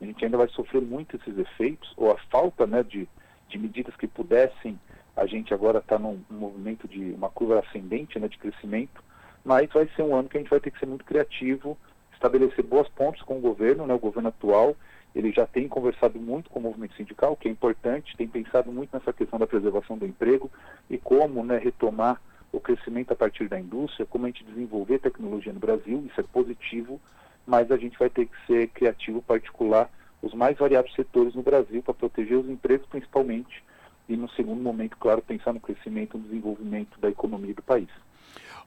[0.00, 3.08] a gente ainda vai sofrer muito esses efeitos, ou a falta né, de,
[3.48, 4.78] de medidas que pudessem,
[5.16, 9.02] a gente agora está num, movimento de uma curva ascendente né, de crescimento,
[9.44, 11.78] mas vai ser um ano que a gente vai ter que ser muito criativo,
[12.12, 14.76] estabelecer boas pontes com o governo, né, o governo atual,
[15.14, 18.90] ele já tem conversado muito com o movimento sindical, que é importante, tem pensado muito
[18.92, 20.50] nessa questão da preservação do emprego
[20.88, 22.20] e como né, retomar
[22.50, 26.24] o crescimento a partir da indústria, como a gente desenvolver tecnologia no Brasil, isso é
[26.24, 27.00] positivo,
[27.46, 29.90] mas a gente vai ter que ser criativo, particular
[30.22, 33.62] os mais variados setores no Brasil para proteger os empregos principalmente
[34.08, 37.88] e no segundo momento, claro, pensar no crescimento e no desenvolvimento da economia do país.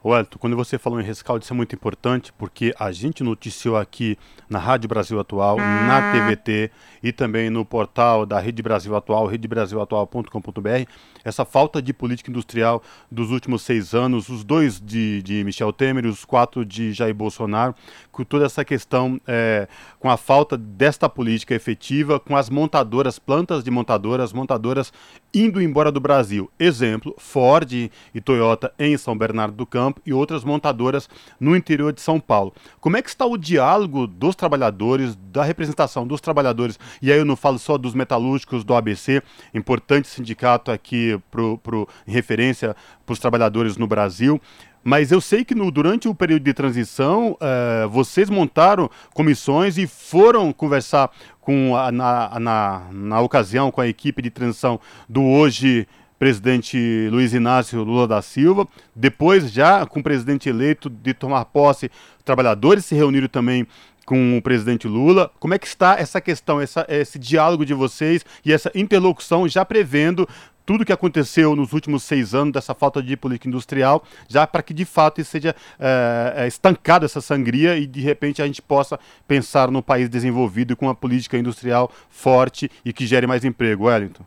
[0.06, 4.16] Wellington, quando você falou em rescaldo, isso é muito importante, porque a gente noticiou aqui
[4.48, 6.70] na Rádio Brasil Atual, na TVT
[7.02, 10.90] e também no portal da Rede Brasil Atual, redebrasilatual.com.br,
[11.24, 16.06] essa falta de política industrial dos últimos seis anos, os dois de, de Michel Temer
[16.06, 17.74] e os quatro de Jair Bolsonaro,
[18.12, 19.68] com toda essa questão, é,
[20.00, 24.94] com a falta desta política efetiva, com as montadoras, plantas de montadoras, montadoras
[25.34, 26.50] indo embora do Brasil.
[26.60, 32.02] Exemplo, Ford e Toyota em São Bernardo do Campo e outras montadoras no interior de
[32.02, 32.54] São Paulo.
[32.80, 37.26] Como é que está o diálogo dos trabalhadores, da representação dos trabalhadores, e aí eu
[37.26, 39.22] não falo só dos metalúrgicos do ABC,
[39.54, 44.42] importante sindicato aqui pro, pro, em referência para os trabalhadores no Brasil,
[44.88, 49.88] mas eu sei que no, durante o período de transição, uh, vocês montaram comissões e
[49.88, 51.10] foram conversar
[51.42, 54.80] com a, na, na, na ocasião com a equipe de transição
[55.10, 58.68] do hoje presidente Luiz Inácio Lula da Silva.
[58.96, 61.92] Depois, já com o presidente eleito de tomar posse,
[62.24, 63.68] trabalhadores se reuniram também
[64.06, 65.32] com o presidente Lula.
[65.40, 69.66] Como é que está essa questão, essa, esse diálogo de vocês e essa interlocução já
[69.66, 70.28] prevendo
[70.66, 74.74] tudo que aconteceu nos últimos seis anos dessa falta de política industrial, já para que
[74.74, 79.84] de fato seja é, estancada essa sangria e de repente a gente possa pensar no
[79.84, 83.86] país desenvolvido com uma política industrial forte e que gere mais emprego.
[83.86, 84.26] Wellington.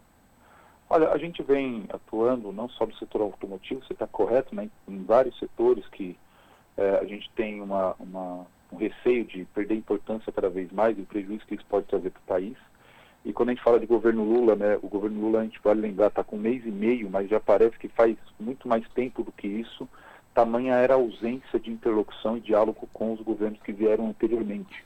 [0.91, 5.05] Olha, a gente vem atuando não só no setor automotivo, você está correto, né, em
[5.05, 6.17] vários setores que
[6.79, 11.03] é, a gente tem uma, uma, um receio de perder importância cada vez mais e
[11.03, 12.57] o prejuízo que isso pode trazer para o país.
[13.23, 15.83] E quando a gente fala de governo Lula, né, o governo Lula, a gente vale
[15.83, 19.23] lembrar, está com um mês e meio, mas já parece que faz muito mais tempo
[19.23, 19.87] do que isso.
[20.33, 24.85] Tamanha era a ausência de interlocução e diálogo com os governos que vieram anteriormente.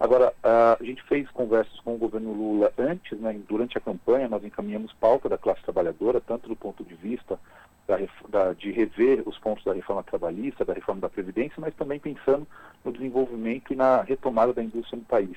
[0.00, 4.42] Agora, a gente fez conversas com o governo Lula antes, né, durante a campanha, nós
[4.42, 7.38] encaminhamos pauta da classe trabalhadora, tanto do ponto de vista
[7.86, 7.98] da,
[8.30, 12.46] da, de rever os pontos da reforma trabalhista, da reforma da Previdência, mas também pensando
[12.82, 15.36] no desenvolvimento e na retomada da indústria no país.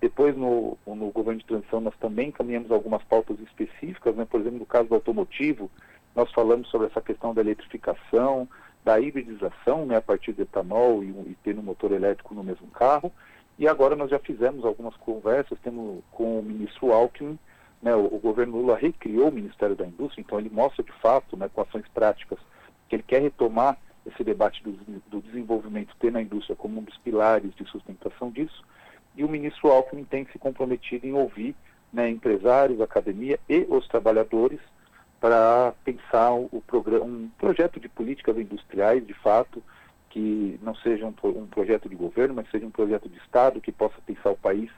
[0.00, 4.24] Depois, no, no governo de transição, nós também caminhamos algumas pautas específicas, né?
[4.24, 5.68] por exemplo, no caso do automotivo,
[6.14, 8.48] nós falamos sobre essa questão da eletrificação,
[8.84, 12.68] da hibridização, né, a partir de etanol e, e ter um motor elétrico no mesmo
[12.68, 13.12] carro.
[13.58, 17.38] E agora nós já fizemos algumas conversas temos com o ministro Alckmin,
[17.82, 21.36] né, o, o, governo Lula recriou o Ministério da Indústria, então ele mostra de fato,
[21.36, 22.38] né, com ações práticas,
[22.88, 24.72] que ele quer retomar esse debate do,
[25.08, 28.64] do desenvolvimento, ter na indústria como um dos pilares de sustentação disso
[29.16, 31.54] e o ministro Alckmin tem se comprometido em ouvir
[31.92, 34.60] né, empresários, academia e os trabalhadores
[35.18, 39.62] para pensar o, programa, um projeto de políticas industriais, de fato,
[40.10, 43.72] que não seja um, um, projeto de governo, mas seja um projeto de Estado que
[43.72, 44.70] possa pensar o país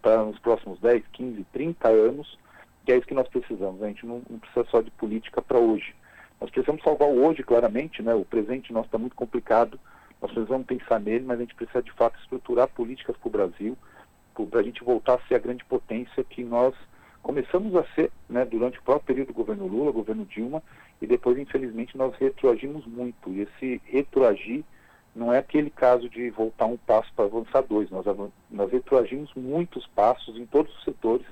[0.00, 2.38] para nos próximos 10, 15, 30 anos,
[2.84, 3.82] que é isso que nós precisamos.
[3.82, 5.94] A gente não, não precisa só de política para hoje.
[6.40, 8.14] Nós precisamos salvar o hoje, claramente, né?
[8.14, 9.78] o presente nosso está muito complicado,
[10.20, 13.76] nós precisamos pensar nele, mas a gente precisa de fato estruturar políticas para o Brasil,
[14.50, 16.74] para a gente voltar a ser a grande potência que nós
[17.22, 20.62] começamos a ser né, durante o próprio período do governo Lula, governo Dilma,
[21.00, 23.30] e depois, infelizmente, nós retroagimos muito.
[23.30, 24.64] E esse retroagir
[25.14, 27.90] não é aquele caso de voltar um passo para avançar dois.
[27.90, 28.04] Nós,
[28.50, 31.26] nós retroagimos muitos passos em todos os setores,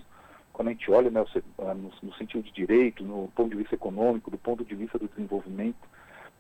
[0.53, 1.24] quando a gente olha né,
[1.59, 5.09] no, no sentido de direito, no ponto de vista econômico, do ponto de vista do
[5.09, 5.78] desenvolvimento,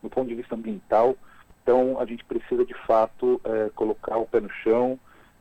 [0.02, 1.16] do ponto de vista ambiental.
[1.62, 4.98] Então, a gente precisa, de fato, é, colocar o pé no chão,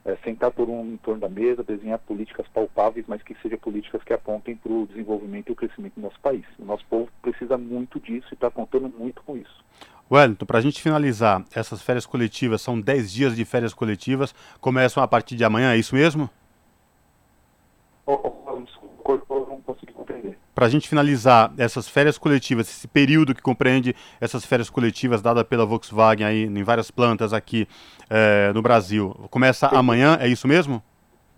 [0.07, 4.01] é, sentar todo mundo em torno da mesa, desenhar políticas palpáveis, mas que sejam políticas
[4.03, 6.45] que apontem para o desenvolvimento e o crescimento do nosso país.
[6.57, 9.65] O nosso povo precisa muito disso e está contando muito com isso.
[10.09, 15.03] Wellington, para a gente finalizar, essas férias coletivas são 10 dias de férias coletivas, começam
[15.03, 16.29] a partir de amanhã, é isso mesmo?
[18.05, 19.46] Oh, oh, desculpa, eu não consegui
[20.57, 25.43] para a gente finalizar essas férias coletivas, esse período que compreende essas férias coletivas dadas
[25.43, 27.67] pela Volkswagen aí em várias plantas aqui
[28.09, 30.81] é, no Brasil, começa amanhã, é isso mesmo?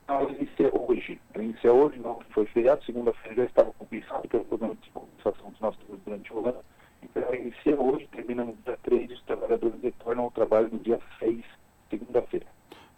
[0.07, 1.20] Não, inicia hoje.
[1.36, 5.76] Inicia hoje, não, foi feriado, segunda-feira já estava compensado pelo programa de compensação que nós
[5.76, 6.59] temos durante o ano.
[7.03, 11.43] Então, inicia hoje, termina no dia 3, os trabalhadores retornam ao trabalho no dia 6,
[11.89, 12.45] segunda-feira.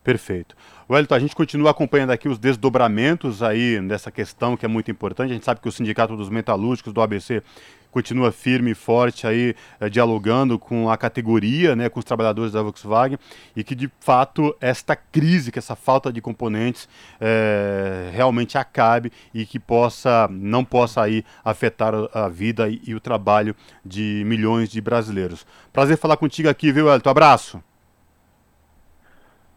[0.04, 0.56] Perfeito.
[0.89, 5.30] Wellington, a gente continua acompanhando aqui os desdobramentos aí dessa questão que é muito importante.
[5.30, 7.43] A gente sabe que o Sindicato dos Metalúrgicos do ABC
[7.91, 12.62] continua firme e forte aí, eh, dialogando com a categoria, né, com os trabalhadores da
[12.62, 13.20] Volkswagen,
[13.56, 16.88] e que de fato esta crise, que essa falta de componentes
[17.20, 22.99] eh, realmente acabe e que possa, não possa aí afetar a vida e, e o
[22.99, 25.45] trabalho de milhões de brasileiros.
[25.72, 27.10] Prazer falar contigo aqui, viu, Wellington?
[27.10, 27.70] Abraço.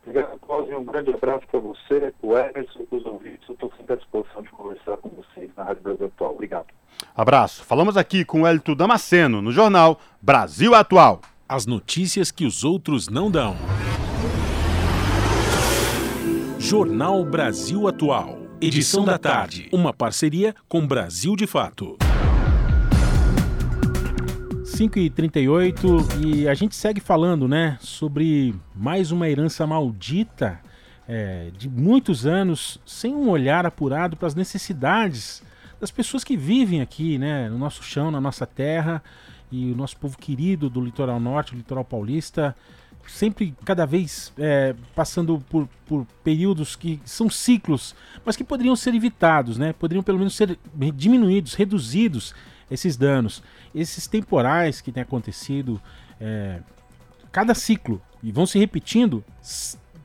[0.07, 0.79] Obrigado, Cláudio.
[0.79, 3.49] Um grande abraço para você, o Emerson, os ouvintes.
[3.49, 6.33] Eu estou sempre à disposição de conversar com vocês na Rádio Brasil Atual.
[6.33, 6.67] Obrigado.
[7.17, 7.65] Abraço.
[7.65, 11.21] Falamos aqui com o Elton Damasceno, no jornal Brasil Atual.
[11.49, 13.57] As notícias que os outros não dão.
[16.59, 18.39] Jornal Brasil Atual.
[18.61, 19.69] Edição da tarde.
[19.73, 21.99] Uma parceria com Brasil de Fato.
[24.75, 30.59] 5h38 e a gente segue falando, né, sobre mais uma herança maldita
[31.07, 35.45] é, de muitos anos, sem um olhar apurado para as necessidades
[35.81, 39.01] das pessoas que vivem aqui, né, no nosso chão, na nossa terra
[39.51, 42.57] e o nosso povo querido do litoral norte, o litoral paulista,
[43.07, 47.95] sempre cada vez é, passando por, por períodos que são ciclos,
[48.25, 49.73] mas que poderiam ser evitados, né?
[49.73, 50.59] Poderiam pelo menos ser
[50.97, 52.35] diminuídos, reduzidos
[52.71, 53.43] esses danos.
[53.75, 55.81] Esses temporais que têm acontecido,
[56.21, 56.61] é,
[57.33, 59.25] cada ciclo, e vão se repetindo,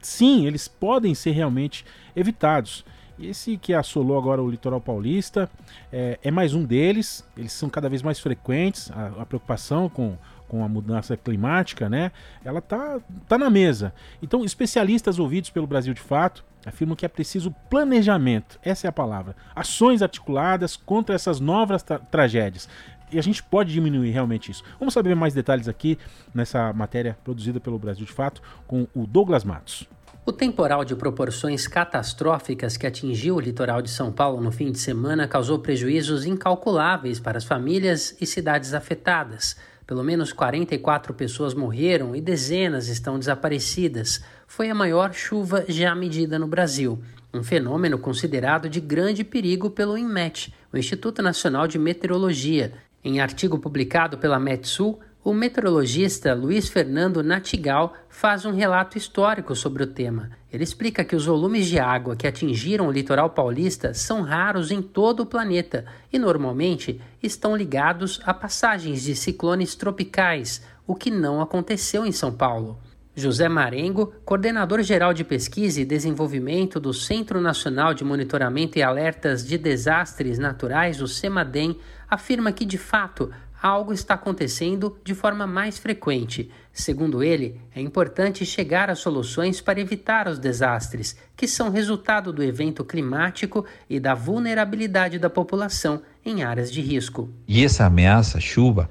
[0.01, 2.83] sim, eles podem ser realmente evitados.
[3.21, 5.49] Esse que assolou agora o litoral paulista
[5.91, 7.25] é, é mais um deles.
[7.37, 8.89] Eles são cada vez mais frequentes.
[8.91, 10.17] A, a preocupação com,
[10.47, 12.13] com a mudança climática, né?
[12.45, 13.93] Ela tá, tá na mesa.
[14.21, 18.91] Então, especialistas ouvidos pelo Brasil de Fato afirmam que é preciso planejamento, essa é a
[18.91, 22.67] palavra, ações articuladas contra essas novas tra tragédias.
[23.11, 24.63] E a gente pode diminuir realmente isso.
[24.77, 25.97] Vamos saber mais detalhes aqui
[26.33, 29.87] nessa matéria produzida pelo Brasil de Fato com o Douglas Matos.
[30.25, 34.77] O temporal de proporções catastróficas que atingiu o litoral de São Paulo no fim de
[34.77, 39.55] semana causou prejuízos incalculáveis para as famílias e cidades afetadas.
[39.87, 44.23] Pelo menos 44 pessoas morreram e dezenas estão desaparecidas.
[44.45, 47.01] Foi a maior chuva já medida no Brasil,
[47.33, 52.73] um fenômeno considerado de grande perigo pelo INMET, o Instituto Nacional de Meteorologia.
[53.03, 59.83] Em artigo publicado pela Metsul, o meteorologista Luiz Fernando Natigal faz um relato histórico sobre
[59.83, 60.31] o tema.
[60.51, 64.81] Ele explica que os volumes de água que atingiram o litoral paulista são raros em
[64.81, 71.39] todo o planeta e normalmente estão ligados a passagens de ciclones tropicais, o que não
[71.39, 72.79] aconteceu em São Paulo.
[73.19, 79.45] José Marengo, coordenador geral de pesquisa e desenvolvimento do Centro Nacional de Monitoramento e Alertas
[79.45, 81.77] de Desastres Naturais, o CEMADEM,
[82.09, 83.29] afirma que, de fato,
[83.61, 86.49] algo está acontecendo de forma mais frequente.
[86.71, 92.41] Segundo ele, é importante chegar a soluções para evitar os desastres, que são resultado do
[92.41, 97.29] evento climático e da vulnerabilidade da população em áreas de risco.
[97.47, 98.89] E essa ameaça, chuva,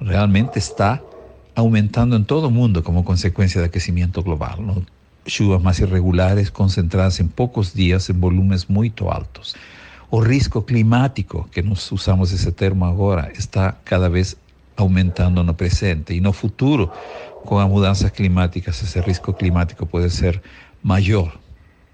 [0.00, 1.02] realmente está
[1.54, 4.60] aumentando em todo o mundo como consequência do aquecimento global.
[4.60, 4.84] ¿no?
[5.26, 9.54] Chuvas mais irregulares concentradas em poucos dias em volumes muito altos.
[10.10, 14.36] O risco climático, que nós usamos esse termo agora, está cada vez
[14.76, 16.14] aumentando no presente.
[16.14, 16.90] E no futuro,
[17.44, 20.40] com as mudanças climáticas, esse risco climático pode ser
[20.82, 21.36] maior.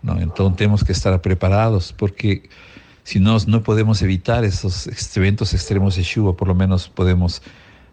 [0.03, 0.21] Não?
[0.21, 2.43] Então temos que estar preparados, porque
[3.05, 7.41] se nós não podemos evitar esses eventos extremos de chuva, por lo menos podemos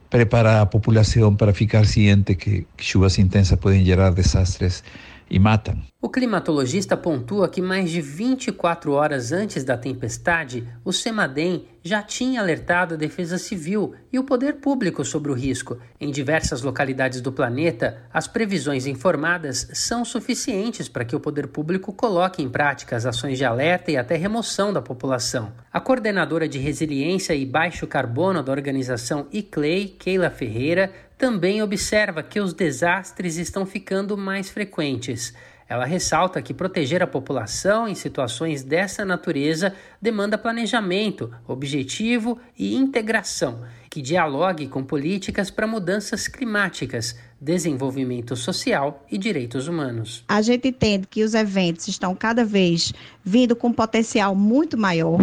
[0.10, 4.84] preparar a população para ficar ciente que chuvas intensas podem gerar desastres
[5.30, 5.78] e matam.
[6.00, 12.42] O climatologista pontua que mais de 24 horas antes da tempestade, o CEMADEM já tinha
[12.42, 15.78] alertado a Defesa Civil e o poder público sobre o risco.
[16.00, 21.94] Em diversas localidades do planeta, as previsões informadas são suficientes para que o poder público
[21.94, 25.52] coloque em prática as ações de alerta e até remoção da população.
[25.72, 32.40] A coordenadora de resiliência e baixo carbono da organização ICLEI, Keila Ferreira, também observa que
[32.40, 35.34] os desastres estão ficando mais frequentes.
[35.70, 43.66] Ela ressalta que proteger a população em situações dessa natureza demanda planejamento, objetivo e integração,
[43.90, 50.24] que dialogue com políticas para mudanças climáticas, desenvolvimento social e direitos humanos.
[50.30, 55.20] A gente entende que os eventos estão cada vez vindo com um potencial muito maior.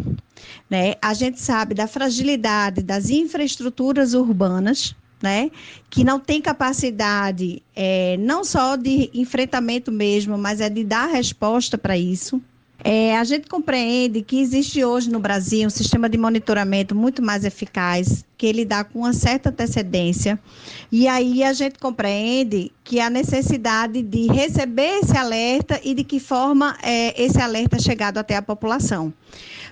[0.68, 0.94] Né?
[1.00, 5.50] A gente sabe da fragilidade das infraestruturas urbanas né?
[5.88, 11.78] Que não tem capacidade é, não só de enfrentamento mesmo, mas é de dar resposta
[11.78, 12.40] para isso.
[12.86, 17.42] É, a gente compreende que existe hoje no Brasil um sistema de monitoramento muito mais
[17.42, 20.38] eficaz, que ele dá com uma certa antecedência.
[20.92, 26.20] E aí a gente compreende que a necessidade de receber esse alerta e de que
[26.20, 29.14] forma é, esse alerta é chegado até a população.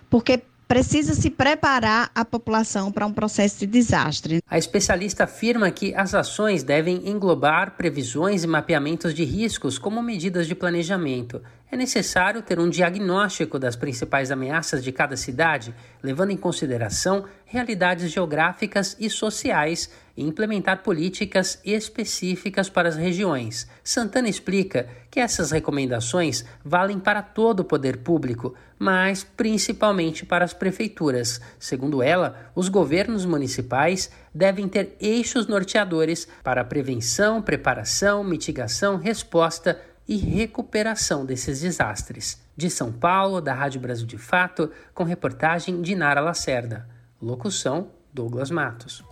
[0.08, 0.40] Porque
[0.72, 4.40] precisa se preparar a população para um processo de desastre.
[4.48, 10.46] A especialista afirma que as ações devem englobar previsões e mapeamentos de riscos como medidas
[10.46, 11.42] de planejamento.
[11.70, 18.10] É necessário ter um diagnóstico das principais ameaças de cada cidade, levando em consideração realidades
[18.10, 23.68] geográficas e sociais e implementar políticas específicas para as regiões.
[23.82, 30.52] Santana explica que essas recomendações valem para todo o poder público, mas principalmente para as
[30.52, 31.40] prefeituras.
[31.58, 40.16] Segundo ela, os governos municipais devem ter eixos norteadores para prevenção, preparação, mitigação, resposta e
[40.16, 42.40] recuperação desses desastres.
[42.56, 46.88] De São Paulo, da Rádio Brasil de Fato, com reportagem de Nara Lacerda.
[47.20, 49.02] Locução: Douglas Matos.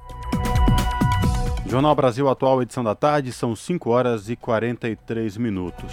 [1.71, 5.93] Jornal Brasil Atual, edição da tarde, são 5 horas e 43 minutos.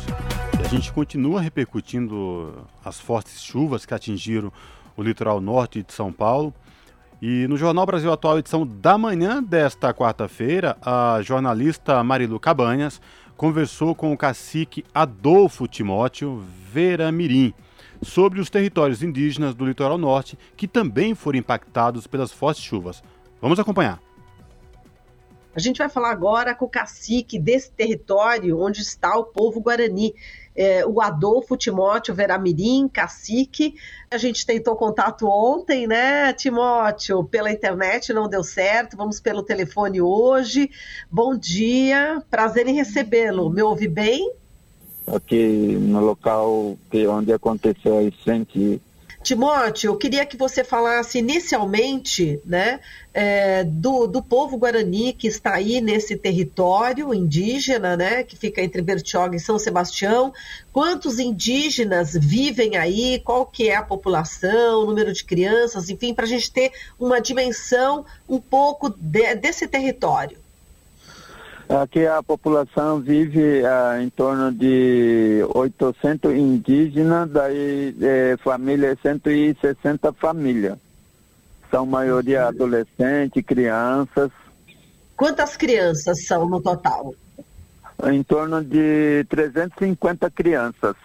[0.59, 4.51] E a gente continua repercutindo as fortes chuvas que atingiram
[4.95, 6.51] o litoral norte de São Paulo.
[7.21, 12.99] E no Jornal Brasil Atual, edição da manhã desta quarta-feira, a jornalista Marilu Cabanhas
[13.35, 17.53] conversou com o cacique Adolfo Timóteo Veramirim
[18.01, 23.03] sobre os territórios indígenas do litoral norte que também foram impactados pelas fortes chuvas.
[23.39, 24.06] Vamos acompanhar.
[25.57, 30.13] A gente vai falar agora com o cacique desse território onde está o povo guarani.
[30.55, 33.73] É, o Adolfo Timóteo Veramirim, cacique.
[34.11, 37.23] A gente tentou contato ontem, né, Timóteo?
[37.23, 40.69] Pela internet não deu certo, vamos pelo telefone hoje.
[41.09, 43.49] Bom dia, prazer em recebê-lo.
[43.49, 44.31] Me ouve bem?
[45.07, 48.79] Aqui no local que, onde aconteceu a incêndio
[49.27, 52.79] Timóteo, eu queria que você falasse inicialmente né,
[53.13, 58.81] é, do, do povo guarani que está aí nesse território indígena, né, que fica entre
[58.81, 60.33] Bertioga e São Sebastião.
[60.71, 63.19] Quantos indígenas vivem aí?
[63.19, 67.19] Qual que é a população, o número de crianças, enfim, para a gente ter uma
[67.19, 70.46] dimensão um pouco de, desse território.
[71.69, 80.77] Aqui a população vive ah, em torno de 800 indígenas, daí é, família 160 famílias.
[81.69, 84.31] São maioria adolescentes, crianças.
[85.17, 87.13] Quantas crianças são no total?
[88.05, 90.95] Em torno de 350 crianças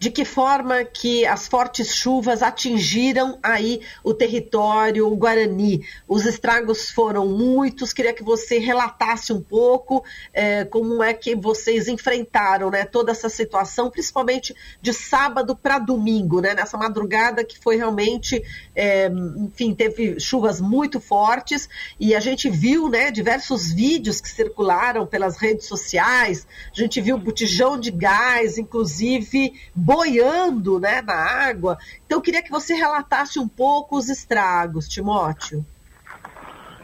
[0.00, 5.86] de que forma que as fortes chuvas atingiram aí o território o Guarani.
[6.08, 11.86] Os estragos foram muitos, queria que você relatasse um pouco é, como é que vocês
[11.86, 17.76] enfrentaram né, toda essa situação, principalmente de sábado para domingo, né, nessa madrugada que foi
[17.76, 18.42] realmente,
[18.74, 25.06] é, enfim, teve chuvas muito fortes e a gente viu né, diversos vídeos que circularam
[25.06, 29.52] pelas redes sociais, a gente viu botijão de gás, inclusive
[29.90, 31.76] boiando né, na água.
[32.06, 35.66] Então, eu queria que você relatasse um pouco os estragos, Timóteo.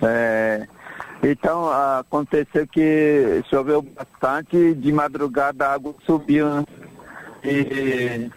[0.02, 0.66] É,
[1.22, 6.48] então, aconteceu que choveu bastante, de madrugada a água subiu.
[6.48, 6.64] Né?
[7.44, 8.30] E,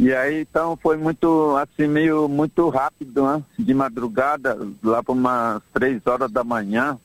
[0.00, 3.42] e aí, então, foi muito, assim, meio muito rápido, né?
[3.58, 6.98] De madrugada, lá para umas três horas da manhã.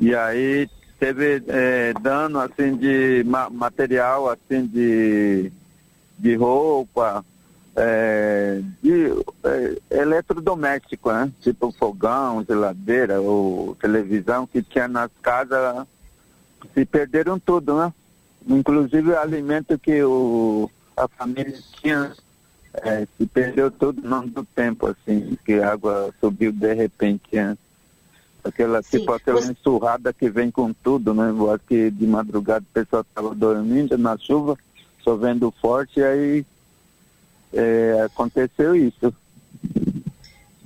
[0.00, 0.68] E aí
[0.98, 5.52] teve é, dano, assim, de ma material, assim, de
[6.18, 7.24] de roupa,
[7.76, 9.12] é, de
[9.44, 11.30] é, eletrodoméstico, né?
[11.42, 15.86] Tipo fogão, geladeira ou televisão que tinha nas casas,
[16.72, 17.92] se perderam tudo, né?
[18.48, 22.12] Inclusive o alimento que o, a família tinha
[22.82, 27.22] é, se perdeu tudo não do tempo, assim, que a água subiu de repente.
[27.32, 27.56] Né?
[28.44, 29.52] Aquela, Sim, tipo aquela você...
[29.52, 31.30] enxurrada que vem com tudo, né?
[31.30, 34.56] Eu acho que de madrugada o pessoal estava dormindo na chuva
[35.06, 36.44] chovendo forte, aí
[37.52, 39.14] é, aconteceu isso.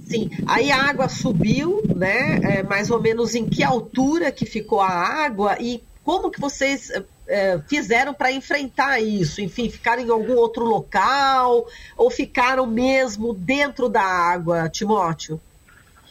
[0.07, 2.41] Sim, aí a água subiu, né?
[2.43, 6.91] É, mais ou menos em que altura que ficou a água e como que vocês
[7.29, 9.43] é, fizeram para enfrentar isso?
[9.43, 11.67] Enfim, ficaram em algum outro local
[11.97, 15.39] ou ficaram mesmo dentro da água, Timóteo?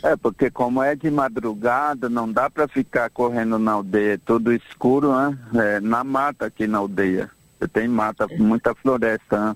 [0.02, 5.12] É, porque como é de madrugada, não dá para ficar correndo na aldeia, tudo escuro,
[5.12, 5.38] né?
[5.56, 7.30] É, na mata aqui na aldeia
[7.68, 9.50] tem mata, muita floresta.
[9.50, 9.56] Né?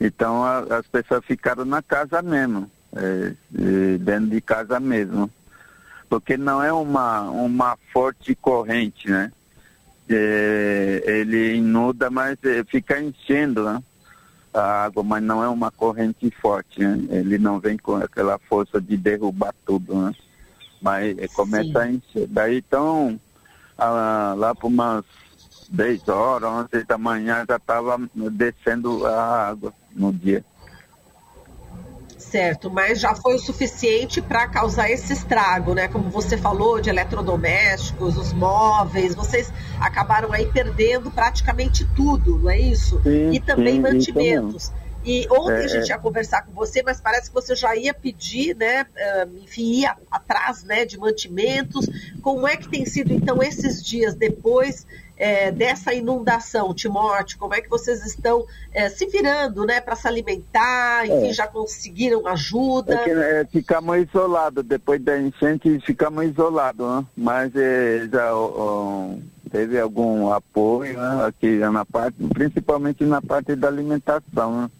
[0.00, 3.32] Então a, as pessoas ficaram na casa mesmo, é,
[3.98, 5.30] dentro de casa mesmo.
[6.08, 9.32] Porque não é uma, uma forte corrente, né?
[10.08, 13.82] É, ele inuda, mas é, fica enchendo né?
[14.52, 17.06] a água, mas não é uma corrente forte, né?
[17.10, 20.12] Ele não vem com aquela força de derrubar tudo, né?
[20.80, 21.78] Mas é, começa Sim.
[21.78, 22.26] a encher.
[22.28, 23.18] Daí então,
[23.78, 25.04] a, lá para umas
[25.68, 30.44] 10 horas, 11 da manhã já estava descendo a água no dia.
[32.18, 35.86] Certo, mas já foi o suficiente para causar esse estrago, né?
[35.86, 42.58] Como você falou, de eletrodomésticos, os móveis, vocês acabaram aí perdendo praticamente tudo, não é
[42.58, 43.00] isso?
[43.04, 44.72] Sim, e também sim, mantimentos.
[45.04, 45.94] E ontem é, a gente é.
[45.94, 48.86] ia conversar com você, mas parece que você já ia pedir, né?
[49.42, 51.86] Enfim, ir atrás né, de mantimentos.
[52.22, 54.86] Como é que tem sido, então, esses dias depois
[55.16, 57.38] é, dessa inundação, Timóteo?
[57.38, 61.06] Como é que vocês estão é, se virando, né, para se alimentar?
[61.06, 61.32] Enfim, é.
[61.32, 62.94] já conseguiram ajuda?
[62.94, 67.06] É que, é, ficamos isolados depois da enchente, ficamos isolados, né?
[67.16, 68.30] mas é, já
[69.50, 74.70] teve algum apoio né, aqui na parte, principalmente na parte da alimentação, né?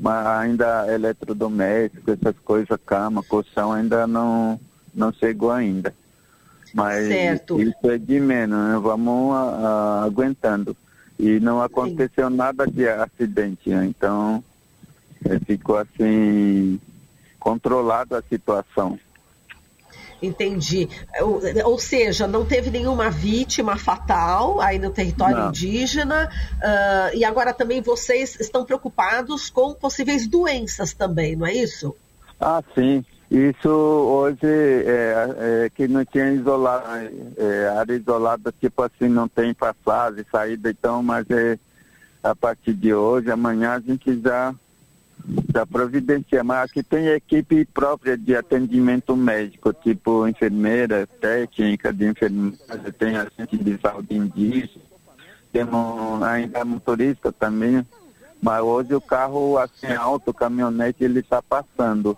[0.00, 4.60] mas ainda eletrodoméstico, essas coisas, cama, colchão ainda não
[4.94, 5.94] não chegou ainda.
[6.74, 7.60] Mas certo.
[7.60, 8.78] isso é de menos, né?
[8.80, 10.76] vamos a, a, aguentando.
[11.18, 12.36] E não aconteceu Sim.
[12.36, 13.86] nada de acidente, né?
[13.86, 14.42] então
[15.24, 16.80] é, ficou assim
[17.38, 18.98] controlado a situação.
[20.20, 20.88] Entendi.
[21.20, 25.48] Ou, ou, seja, não teve nenhuma vítima fatal aí no território não.
[25.48, 26.28] indígena.
[26.56, 31.94] Uh, e agora também vocês estão preocupados com possíveis doenças também, não é isso?
[32.40, 33.04] Ah, sim.
[33.30, 36.86] Isso hoje é, é que não tinha isolado,
[37.36, 41.58] é, área isolada, tipo assim, não tem passagem, saída, então, mas é
[42.22, 44.54] a partir de hoje, amanhã a gente já,
[45.52, 46.42] já providencia.
[46.42, 52.56] Mas aqui tem equipe própria de atendimento médico, tipo enfermeira, técnica de enfermagem,
[52.98, 54.82] tem agente de saúde indígena,
[55.52, 57.86] temos ainda motorista também,
[58.40, 62.16] mas hoje o carro assim alto, caminhonete, ele está passando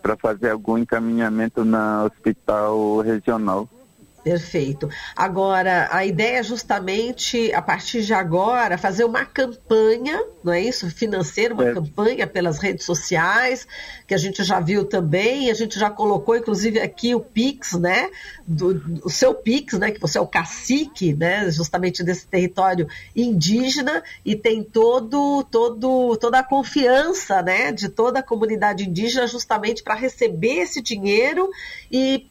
[0.00, 3.68] para fazer algum encaminhamento na hospital regional.
[4.22, 4.88] Perfeito.
[5.16, 10.90] Agora, a ideia é justamente, a partir de agora, fazer uma campanha, não é isso?
[10.90, 11.72] Financeira, uma é.
[11.72, 13.66] campanha pelas redes sociais,
[14.06, 18.10] que a gente já viu também, a gente já colocou, inclusive, aqui o Pix, né?
[18.46, 19.90] Do, o seu Pix, né?
[19.90, 21.50] Que você é o cacique, né?
[21.50, 27.72] Justamente desse território indígena, e tem todo, todo, toda a confiança, né?
[27.72, 31.48] De toda a comunidade indígena, justamente para receber esse dinheiro
[31.90, 32.28] e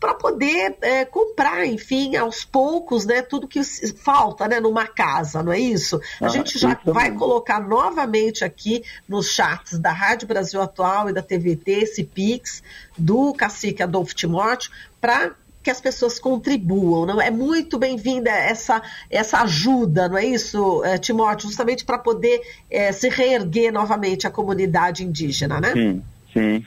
[0.00, 5.52] para poder é, comprar, enfim, aos poucos, né, tudo que falta, né, numa casa, não
[5.52, 6.00] é isso?
[6.18, 7.18] A ah, gente já vai mesmo.
[7.18, 12.62] colocar novamente aqui nos chats da Rádio Brasil Atual e da TVT esse Pix
[12.96, 15.32] do cacique Adolfo Timóteo para
[15.62, 17.04] que as pessoas contribuam.
[17.04, 22.40] Não é muito bem-vinda essa essa ajuda, não é isso, é, Timóteo, justamente para poder
[22.70, 25.72] é, se reerguer novamente a comunidade indígena, né?
[25.72, 26.66] Sim, sim.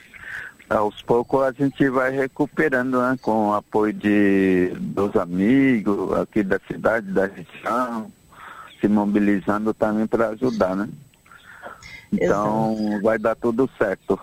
[0.73, 6.59] Aos poucos a gente vai recuperando, né, com o apoio de, dos amigos aqui da
[6.67, 8.11] cidade, da região,
[8.81, 10.89] se mobilizando também para ajudar, né?
[12.11, 13.01] Então Exato.
[13.03, 14.19] vai dar tudo certo.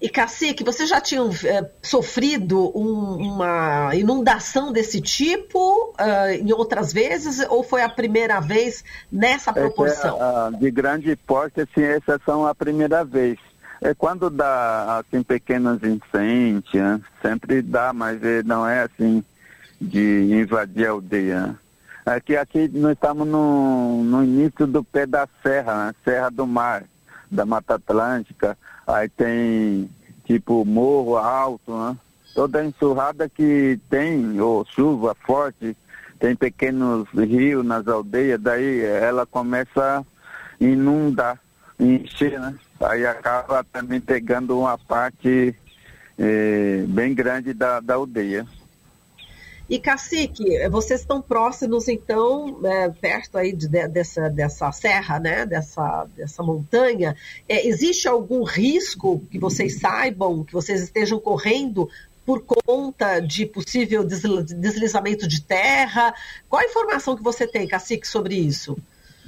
[0.00, 6.92] E Cacique, você já tinha é, sofrido um, uma inundação desse tipo uh, em outras
[6.92, 10.18] vezes ou foi a primeira vez nessa proporção?
[10.20, 13.38] É, de grande porte, assim, essa são a primeira vez.
[13.84, 17.00] É quando dá assim pequenos incêndios, né?
[17.20, 19.24] sempre dá, mas não é assim
[19.80, 21.56] de invadir a aldeia.
[22.06, 25.94] Aqui, aqui nós estamos no, no início do pé da serra, né?
[26.04, 26.84] Serra do Mar,
[27.28, 28.56] da Mata Atlântica.
[28.86, 29.90] Aí tem
[30.24, 31.96] tipo morro alto, né?
[32.36, 35.76] Toda enxurrada que tem, ou chuva forte,
[36.20, 40.04] tem pequenos rios nas aldeias, daí ela começa a
[40.64, 41.36] inundar,
[41.82, 42.54] encher, né?
[42.80, 45.54] Aí acaba também pegando uma parte
[46.18, 48.46] eh, bem grande da, da aldeia.
[49.72, 55.46] E Cacique, vocês estão próximos, então, é, perto aí de, de, dessa, dessa serra, né?
[55.46, 57.16] Dessa, dessa montanha.
[57.48, 61.88] É, existe algum risco que vocês saibam, que vocês estejam correndo
[62.26, 66.14] por conta de possível deslizamento de terra?
[66.48, 68.76] Qual a informação que você tem, Cacique, sobre isso?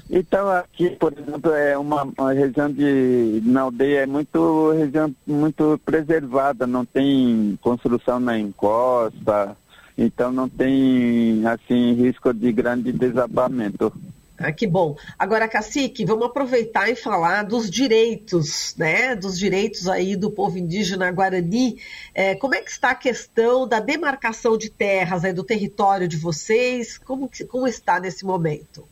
[0.08, 5.80] Então aqui, por exemplo, é uma, uma, região de na aldeia é muito região muito
[5.84, 9.56] preservada, não tem construção na encosta,
[9.96, 13.92] então não tem assim risco de grande desabamento.
[14.36, 14.96] Ah, que bom.
[15.16, 19.14] Agora, Cacique, vamos aproveitar e falar dos direitos, né?
[19.14, 21.78] Dos direitos aí do povo indígena Guarani.
[22.12, 26.16] É, como é que está a questão da demarcação de terras aí do território de
[26.16, 26.98] vocês?
[26.98, 28.86] Como, como está nesse momento?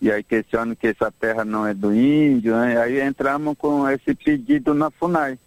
[0.00, 2.76] e aí questionam que essa terra não é do índio, né?
[2.78, 5.38] aí entramos com esse pedido na FUNAI,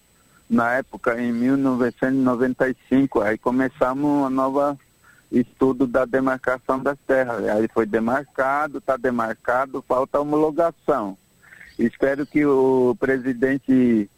[0.49, 4.76] na época, em 1995, aí começamos a nova
[5.32, 11.18] estudo da demarcação das terras, aí foi demarcado, está demarcado, falta homologação.
[11.78, 14.10] Espero que o presidente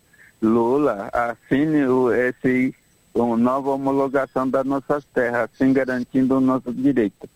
[0.42, 2.74] Lula assine o, esse,
[3.14, 7.30] uma nova homologação das nossas terras, assim garantindo o nosso direito.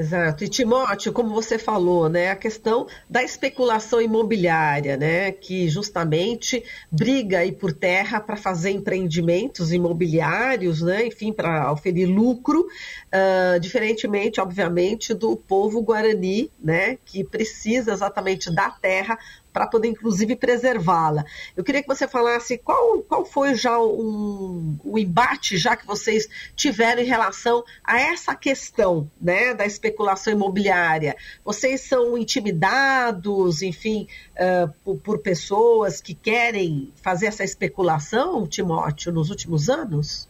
[0.00, 0.44] Exato.
[0.44, 7.40] E Timóteo, como você falou, né, a questão da especulação imobiliária, né, que justamente briga
[7.40, 15.12] aí por terra para fazer empreendimentos imobiliários, né, enfim, para oferir lucro, uh, diferentemente, obviamente,
[15.12, 19.18] do povo guarani, né, que precisa exatamente da terra
[19.52, 21.24] para poder, inclusive, preservá-la.
[21.56, 26.28] Eu queria que você falasse qual, qual foi já um, o embate já que vocês
[26.54, 31.16] tiveram em relação a essa questão né, da especulação imobiliária.
[31.44, 39.30] Vocês são intimidados, enfim, uh, por, por pessoas que querem fazer essa especulação, Timóteo, nos
[39.30, 40.29] últimos anos?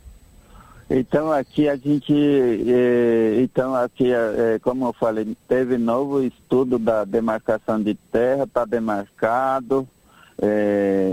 [0.93, 7.05] Então aqui a gente, é, então aqui, é, como eu falei, teve novo estudo da
[7.05, 9.87] demarcação de terra, está demarcado,
[10.33, 10.49] está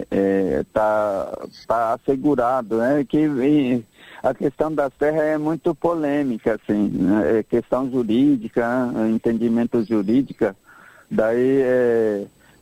[0.10, 3.06] é, tá, tá assegurado, né?
[3.08, 3.86] Que
[4.24, 7.38] a questão das terras é muito polêmica, assim, né?
[7.38, 9.12] é questão jurídica, né?
[9.12, 10.56] entendimento jurídica,
[11.10, 11.62] daí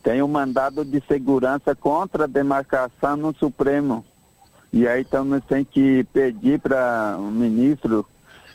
[0.03, 4.03] tem um mandado de segurança contra a demarcação no Supremo
[4.76, 8.05] e aí então nós temos que pedir para o ministro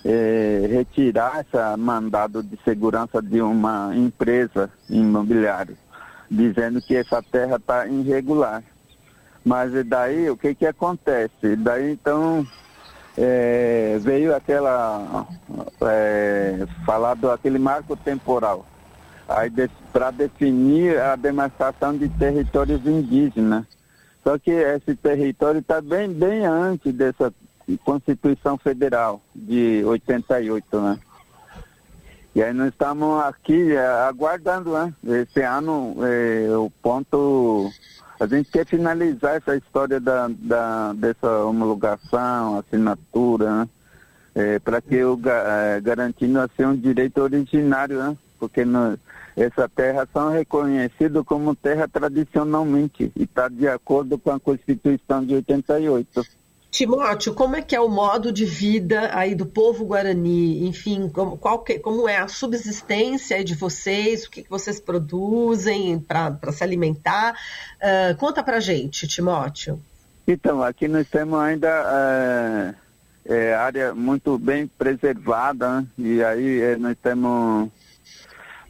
[0.05, 5.75] é, retirar esse mandado de segurança de uma empresa imobiliária,
[6.31, 8.63] dizendo que essa terra está irregular.
[9.43, 11.57] Mas daí o que que acontece?
[11.57, 12.47] Daí então
[13.17, 15.27] é, veio aquela
[15.81, 18.67] é, falado aquele marco temporal.
[19.91, 23.65] para definir a demarcação de territórios indígenas.
[24.31, 27.35] Só que esse território está bem, bem antes dessa
[27.85, 31.01] Constituição Federal de 88, né?
[32.33, 34.95] E aí nós estamos aqui é, aguardando, né?
[35.05, 37.73] Esse ano é, o ponto.
[38.21, 43.69] A gente quer finalizar essa história da, da dessa homologação, assinatura, né?
[44.33, 48.17] É, para que o é, garantindo assim um direito originário, né?
[48.39, 48.97] Porque no,
[49.37, 55.35] essa terra são reconhecidas como terra tradicionalmente e está de acordo com a Constituição de
[55.35, 56.25] 88.
[56.71, 60.69] Timóteo, como é que é o modo de vida aí do povo guarani?
[60.69, 64.25] Enfim, como, qual que, como é a subsistência de vocês?
[64.25, 67.35] O que, que vocês produzem para se alimentar?
[67.83, 69.81] Uh, conta para gente, Timóteo.
[70.29, 72.75] Então, aqui nós temos ainda
[73.27, 75.87] é, é, área muito bem preservada, né?
[75.99, 77.69] e aí é, nós temos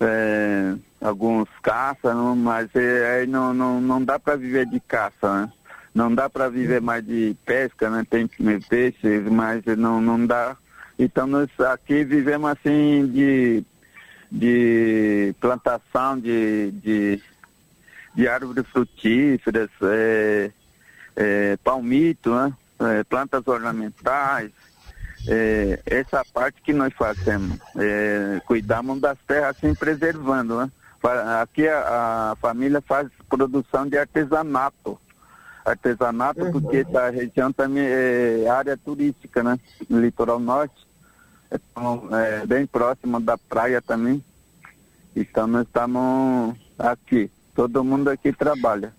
[0.01, 5.53] é, alguns caças, mas aí não, não, não dá para viver de caça, né?
[5.95, 8.07] não dá para viver mais de pesca, né?
[8.09, 8.29] Tem
[8.69, 10.57] peixes, mas não, não dá.
[10.99, 13.65] Então nós aqui vivemos assim de,
[14.31, 17.23] de plantação de, de,
[18.15, 20.51] de árvores frutíferas, é,
[21.17, 22.53] é, palmito, né?
[22.79, 24.51] É, plantas ornamentais.
[25.29, 30.71] É, essa parte que nós fazemos, é, cuidamos das terras assim preservando, né?
[31.41, 34.99] Aqui a, a família faz produção de artesanato
[35.65, 36.53] artesanato, uhum.
[36.53, 39.59] porque essa região também é área turística, né?
[39.89, 40.87] No litoral norte.
[41.51, 44.23] Então, é bem próximo da praia também.
[45.15, 47.31] Então nós estamos aqui.
[47.55, 48.95] Todo mundo aqui trabalha.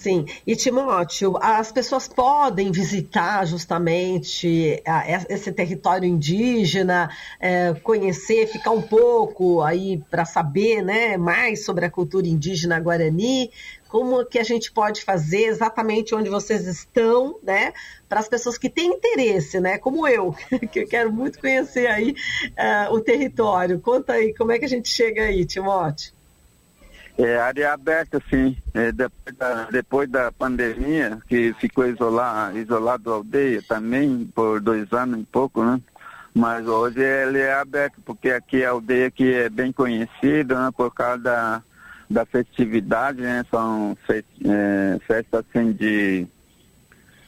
[0.00, 4.82] Sim, e Timóteo, as pessoas podem visitar justamente
[5.28, 11.90] esse território indígena, é, conhecer, ficar um pouco aí para saber né, mais sobre a
[11.90, 13.50] cultura indígena guarani,
[13.88, 17.74] como que a gente pode fazer exatamente onde vocês estão, né?
[18.08, 19.76] Para as pessoas que têm interesse, né?
[19.76, 20.34] Como eu,
[20.72, 22.14] que eu quero muito conhecer aí
[22.52, 23.78] uh, o território.
[23.78, 26.18] Conta aí, como é que a gente chega aí, Timóteo?
[27.22, 28.56] É área aberta, sim.
[28.72, 34.90] É, depois, da, depois da pandemia, que ficou isolado, isolado a aldeia também, por dois
[34.92, 35.78] anos e pouco, né?
[36.32, 40.70] Mas hoje ele é aberto, porque aqui é a aldeia que é bem conhecida, né?
[40.74, 41.62] Por causa da,
[42.08, 43.44] da festividade, né?
[43.50, 46.26] São fe, é, festas assim de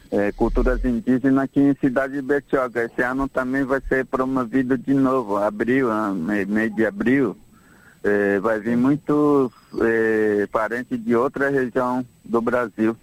[0.09, 2.85] é, culturas indígenas aqui em Cidade de Bertioga.
[2.85, 6.45] Esse ano também vai ser promovido de novo, abril, né?
[6.45, 7.37] mês de abril.
[8.03, 9.51] É, vai vir muitos
[9.81, 12.97] é, parentes de outra região do Brasil.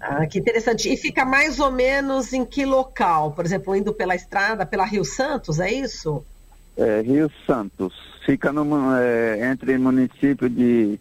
[0.00, 0.92] Ah, que interessante.
[0.92, 3.32] E fica mais ou menos em que local?
[3.32, 6.24] Por exemplo, indo pela estrada, pela Rio Santos, é isso?
[6.76, 7.94] É, Rio Santos.
[8.26, 10.98] Fica no, é, entre município de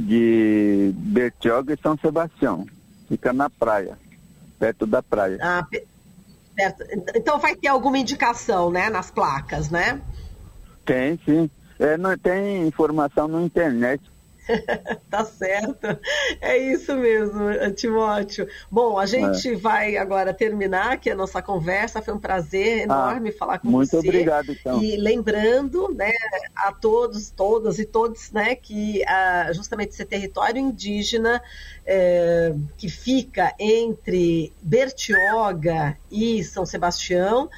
[0.00, 2.66] de Bertioga e São Sebastião.
[3.08, 3.98] Fica na praia,
[4.58, 5.38] perto da praia.
[5.40, 5.66] Ah,
[6.56, 6.84] perto.
[7.14, 10.00] Então vai ter alguma indicação, né, nas placas, né?
[10.84, 11.50] Tem, sim.
[11.80, 14.02] É, não, tem informação na internet
[15.10, 15.98] tá certo.
[16.40, 18.48] É isso mesmo, Timóteo.
[18.70, 19.56] Bom, a gente é.
[19.56, 22.02] vai agora terminar aqui a nossa conversa.
[22.02, 23.96] Foi um prazer enorme ah, falar com muito você.
[23.96, 24.82] Muito obrigado, então.
[24.82, 26.12] E lembrando, né,
[26.54, 31.42] a todos, todas e todos, né, que ah, justamente esse território indígena
[31.86, 37.48] é, que fica entre Bertioga e São Sebastião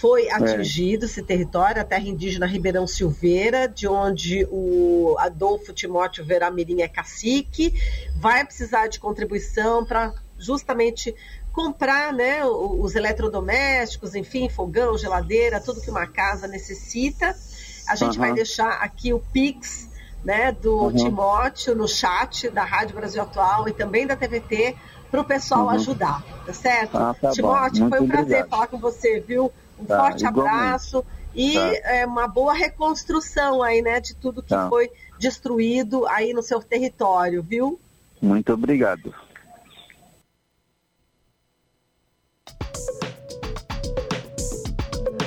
[0.00, 0.32] foi é.
[0.32, 1.06] atingido é.
[1.06, 7.74] esse território, a terra indígena Ribeirão Silveira, de onde o Adolfo Timóteo Veramirim é cacique,
[8.16, 11.14] vai precisar de contribuição para justamente
[11.52, 17.36] comprar né, os eletrodomésticos, enfim, fogão, geladeira, tudo que uma casa necessita.
[17.86, 18.24] A gente uhum.
[18.24, 19.90] vai deixar aqui o Pix
[20.24, 20.94] né, do uhum.
[20.94, 24.76] Timóteo no chat da Rádio Brasil Atual e também da TVT
[25.10, 25.70] para o pessoal uhum.
[25.70, 26.96] ajudar, tá certo?
[26.96, 28.48] Ah, tá Timóteo, foi um prazer obrigado.
[28.48, 29.52] falar com você, viu?
[29.80, 30.56] Um tá, forte igualmente.
[30.56, 31.04] abraço
[31.34, 31.60] e tá.
[31.84, 34.68] é, uma boa reconstrução aí, né, de tudo que tá.
[34.68, 37.80] foi destruído aí no seu território, viu?
[38.20, 39.14] Muito obrigado.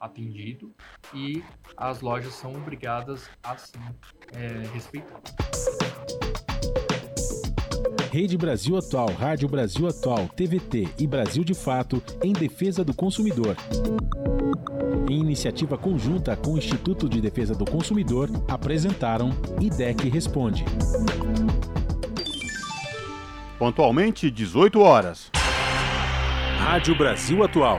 [0.00, 0.72] atendido
[1.14, 1.42] e
[1.76, 3.78] as lojas são obrigadas a sim
[4.32, 5.20] é, respeitar.
[8.12, 13.56] Rede Brasil Atual, Rádio Brasil Atual, TVT e Brasil de Fato em defesa do consumidor.
[15.08, 19.30] Em iniciativa conjunta com o Instituto de Defesa do Consumidor, apresentaram
[19.60, 20.64] IDEC Responde.
[23.58, 25.30] Pontualmente, 18 horas.
[26.58, 27.78] Rádio Brasil Atual.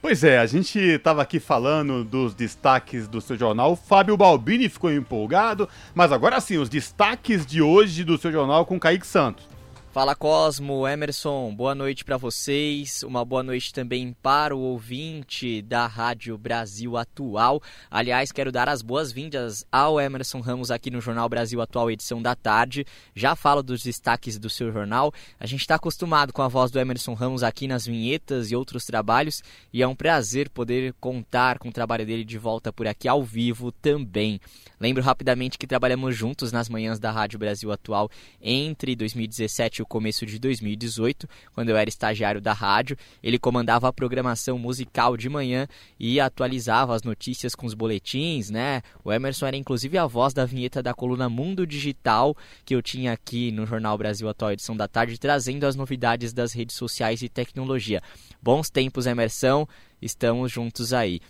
[0.00, 3.72] Pois é, a gente estava aqui falando dos destaques do seu jornal.
[3.72, 8.64] O Fábio Balbini ficou empolgado, mas agora sim, os destaques de hoje do seu jornal
[8.64, 9.55] com Kaique Santos.
[9.96, 13.02] Fala Cosmo, Emerson, boa noite para vocês.
[13.02, 17.62] Uma boa noite também para o ouvinte da Rádio Brasil Atual.
[17.90, 22.34] Aliás, quero dar as boas-vindas ao Emerson Ramos aqui no Jornal Brasil Atual, edição da
[22.34, 22.84] tarde.
[23.14, 25.14] Já falo dos destaques do seu jornal.
[25.40, 28.84] A gente está acostumado com a voz do Emerson Ramos aqui nas vinhetas e outros
[28.84, 29.42] trabalhos,
[29.72, 33.24] e é um prazer poder contar com o trabalho dele de volta por aqui ao
[33.24, 34.42] vivo também.
[34.78, 38.10] Lembro rapidamente que trabalhamos juntos nas manhãs da Rádio Brasil Atual
[38.42, 42.96] entre 2017 e começo de 2018, quando eu era estagiário da rádio.
[43.22, 45.66] Ele comandava a programação musical de manhã
[45.98, 48.82] e atualizava as notícias com os boletins, né?
[49.04, 53.12] O Emerson era inclusive a voz da vinheta da coluna Mundo Digital que eu tinha
[53.12, 57.28] aqui no Jornal Brasil Atual edição da tarde, trazendo as novidades das redes sociais e
[57.28, 58.02] tecnologia.
[58.42, 59.66] Bons tempos, Emerson,
[60.00, 61.20] estamos juntos aí.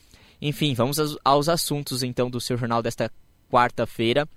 [0.40, 3.11] Enfim, vamos aos assuntos então do seu jornal desta
[3.50, 4.28] quarta-feira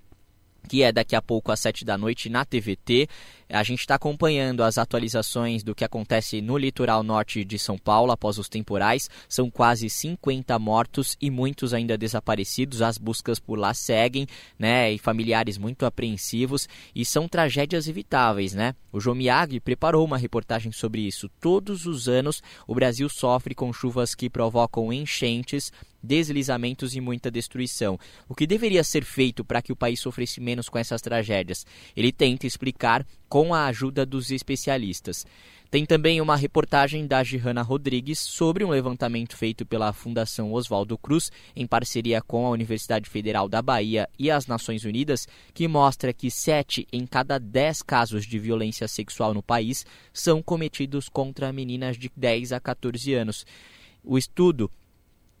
[0.68, 3.08] que é daqui a pouco às 7 da noite na TVT.
[3.52, 8.12] A gente está acompanhando as atualizações do que acontece no litoral norte de São Paulo
[8.12, 9.10] após os temporais.
[9.28, 12.80] São quase 50 mortos e muitos ainda desaparecidos.
[12.80, 14.92] As buscas por lá seguem, né?
[14.92, 16.68] E familiares muito apreensivos.
[16.94, 18.74] E são tragédias evitáveis, né?
[18.92, 21.28] O João Miyagi preparou uma reportagem sobre isso.
[21.40, 25.72] Todos os anos o Brasil sofre com chuvas que provocam enchentes,
[26.02, 27.98] deslizamentos e muita destruição.
[28.28, 31.66] O que deveria ser feito para que o país sofresse menos com essas tragédias?
[31.96, 33.06] Ele tenta explicar
[33.40, 35.24] com a ajuda dos especialistas.
[35.70, 41.32] Tem também uma reportagem da Gihanna Rodrigues sobre um levantamento feito pela Fundação Oswaldo Cruz,
[41.56, 46.30] em parceria com a Universidade Federal da Bahia e as Nações Unidas, que mostra que
[46.30, 52.12] 7 em cada 10 casos de violência sexual no país são cometidos contra meninas de
[52.14, 53.46] 10 a 14 anos.
[54.04, 54.70] O estudo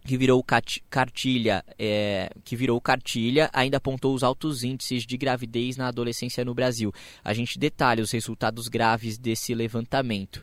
[0.04, 0.44] que virou
[0.88, 6.54] cartilha, é, que virou cartilha, ainda apontou os altos índices de gravidez na adolescência no
[6.54, 6.92] Brasil.
[7.22, 10.42] A gente detalha os resultados graves desse levantamento.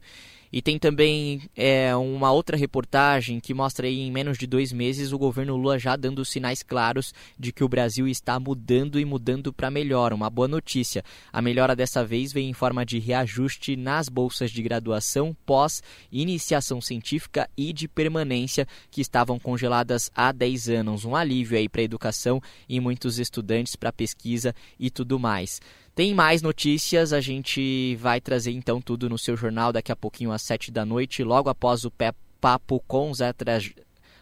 [0.51, 5.11] E tem também é, uma outra reportagem que mostra aí em menos de dois meses
[5.11, 9.51] o governo Lula já dando sinais claros de que o Brasil está mudando e mudando
[9.51, 10.13] para melhor.
[10.13, 11.03] Uma boa notícia.
[11.31, 15.81] A melhora dessa vez vem em forma de reajuste nas bolsas de graduação, pós,
[16.11, 21.05] iniciação científica e de permanência que estavam congeladas há 10 anos.
[21.05, 25.59] Um alívio aí para a educação e muitos estudantes para pesquisa e tudo mais.
[25.97, 30.31] Tem mais notícias, a gente vai trazer então tudo no seu jornal daqui a pouquinho
[30.31, 31.93] às 7 da noite, logo após o
[32.39, 33.57] papo com Zé, Tra...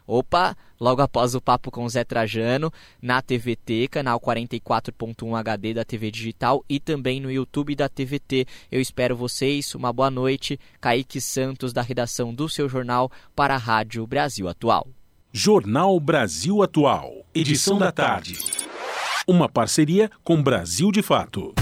[0.07, 2.71] Opa, logo após o papo com Zé Trajano,
[3.01, 8.47] na TVT, canal 44.1 HD da TV Digital e também no YouTube da TVT.
[8.71, 10.57] Eu espero vocês, uma boa noite.
[10.79, 14.87] Kaique Santos, da redação do seu jornal, para a Rádio Brasil Atual.
[15.33, 18.39] Jornal Brasil Atual, edição da tarde.
[19.27, 21.53] Uma parceria com Brasil de Fato.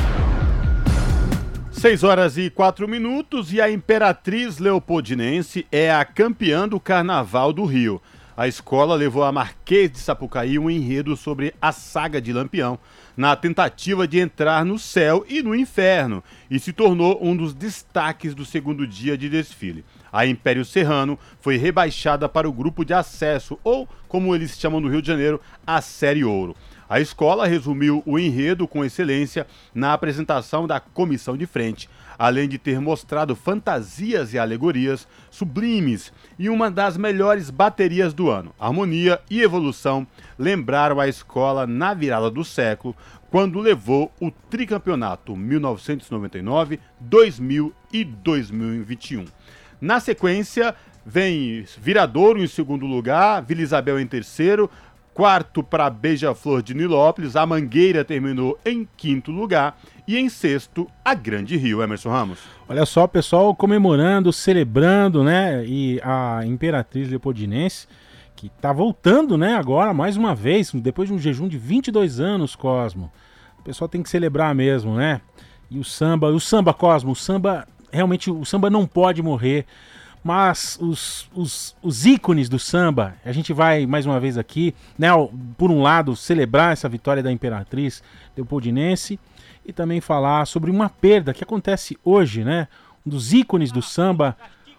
[1.73, 7.65] 6 horas e 4 minutos e a Imperatriz Leopoldinense é a campeã do Carnaval do
[7.65, 8.01] Rio.
[8.37, 12.79] A escola levou a Marquês de Sapucaí um enredo sobre a saga de Lampião,
[13.17, 18.33] na tentativa de entrar no céu e no inferno, e se tornou um dos destaques
[18.33, 19.83] do segundo dia de desfile.
[20.11, 24.87] A Império Serrano foi rebaixada para o grupo de acesso, ou, como eles chamam no
[24.87, 26.55] Rio de Janeiro, a Série Ouro.
[26.89, 32.57] A escola resumiu o enredo com excelência na apresentação da comissão de frente, além de
[32.57, 38.53] ter mostrado fantasias e alegorias sublimes e uma das melhores baterias do ano.
[38.59, 40.05] Harmonia e evolução
[40.37, 42.95] lembraram a escola na virada do século,
[43.31, 49.25] quando levou o tricampeonato 1999, 2000 e 2021.
[49.81, 50.75] Na sequência,
[51.05, 54.69] vem Viradouro em segundo lugar, Vila Isabel em terceiro,
[55.13, 59.79] Quarto para Beija-Flor de Nilópolis, a Mangueira terminou em quinto lugar.
[60.07, 62.39] E em sexto, a Grande Rio, Emerson Ramos.
[62.67, 65.63] Olha só, pessoal comemorando, celebrando, né?
[65.65, 67.87] E a Imperatriz Leopoldinense,
[68.35, 69.55] que tá voltando, né?
[69.55, 73.11] Agora, mais uma vez, depois de um jejum de 22 anos, Cosmo.
[73.59, 75.21] O pessoal tem que celebrar mesmo, né?
[75.69, 79.65] E o samba, o samba, Cosmo, o samba, realmente, o samba não pode morrer
[80.23, 85.09] mas os, os, os, ícones do samba, a gente vai mais uma vez aqui, né,
[85.57, 88.01] por um lado, celebrar essa vitória da Imperatriz
[88.35, 89.19] Leopoldinense
[89.65, 92.67] e também falar sobre uma perda que acontece hoje, né?
[93.05, 94.37] Um dos ícones do samba,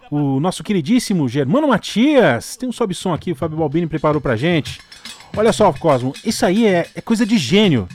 [0.09, 2.55] o nosso queridíssimo Germano Matias.
[2.55, 4.79] Tem um sobe som aqui, o Fábio Balbini preparou pra gente.
[5.37, 7.87] Olha só, Cosmo, isso aí é, é coisa de gênio.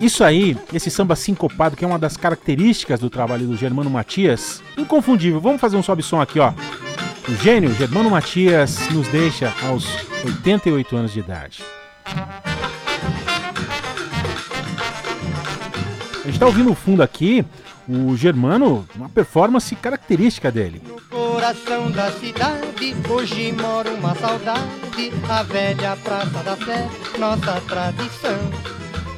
[0.00, 4.62] Isso aí, esse samba sincopado, que é uma das características do trabalho do Germano Matias,
[4.76, 5.40] inconfundível.
[5.40, 6.52] Vamos fazer um sobe som aqui, ó.
[7.28, 9.86] O gênio Germano Matias nos deixa aos
[10.24, 11.62] 88 anos de idade.
[16.20, 17.44] A gente está ouvindo no fundo aqui
[17.88, 20.82] o Germano, uma performance característica dele.
[20.86, 28.38] No coração da cidade, hoje mora uma saudade, a velha Praça da Sé, nossa tradição.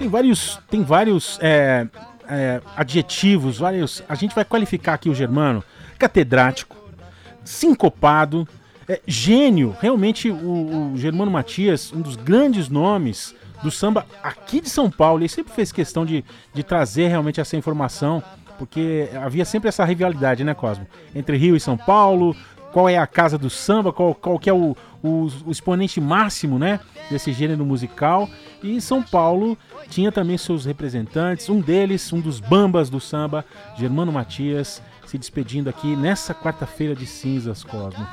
[0.01, 1.87] Tem vários, tem vários é,
[2.27, 4.03] é, adjetivos, vários.
[4.09, 5.63] A gente vai qualificar aqui o Germano,
[5.99, 6.75] catedrático,
[7.45, 8.49] sincopado,
[8.89, 9.77] é, gênio.
[9.79, 15.21] Realmente, o, o, Germano Matias, um dos grandes nomes do samba aqui de São Paulo,
[15.21, 16.25] ele sempre fez questão de,
[16.55, 18.23] de trazer realmente essa informação,
[18.57, 20.87] porque havia sempre essa rivalidade, né, Cosmo?
[21.15, 22.35] Entre Rio e São Paulo,
[22.73, 26.59] qual é a casa do samba, qual, qual que é o, o, o exponente máximo,
[26.59, 28.29] né, desse gênero musical.
[28.63, 29.57] E São Paulo
[29.89, 33.45] tinha também seus representantes, um deles, um dos bambas do samba,
[33.77, 38.07] Germano Matias, se despedindo aqui nessa quarta-feira de cinzas, Cosmo.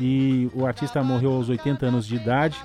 [0.00, 2.56] E o artista morreu aos 80 anos de idade.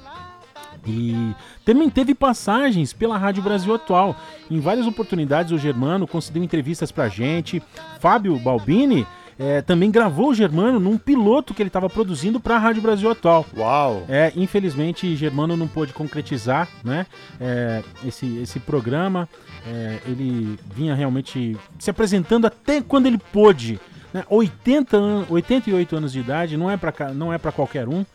[0.85, 1.33] E
[1.65, 4.15] também teve passagens pela Rádio Brasil Atual.
[4.49, 7.61] Em várias oportunidades, o Germano concedeu entrevistas pra gente.
[7.99, 9.05] Fábio Balbini
[9.39, 13.09] é, também gravou o Germano num piloto que ele estava produzindo para a Rádio Brasil
[13.09, 13.45] Atual.
[13.55, 14.03] Uau!
[14.09, 17.05] É, infelizmente, Germano não pôde concretizar né,
[17.39, 19.29] é, esse, esse programa.
[19.65, 23.79] É, ele vinha realmente se apresentando até quando ele pôde.
[24.13, 28.05] Né, 80 an 88 anos de idade, não é para é qualquer um,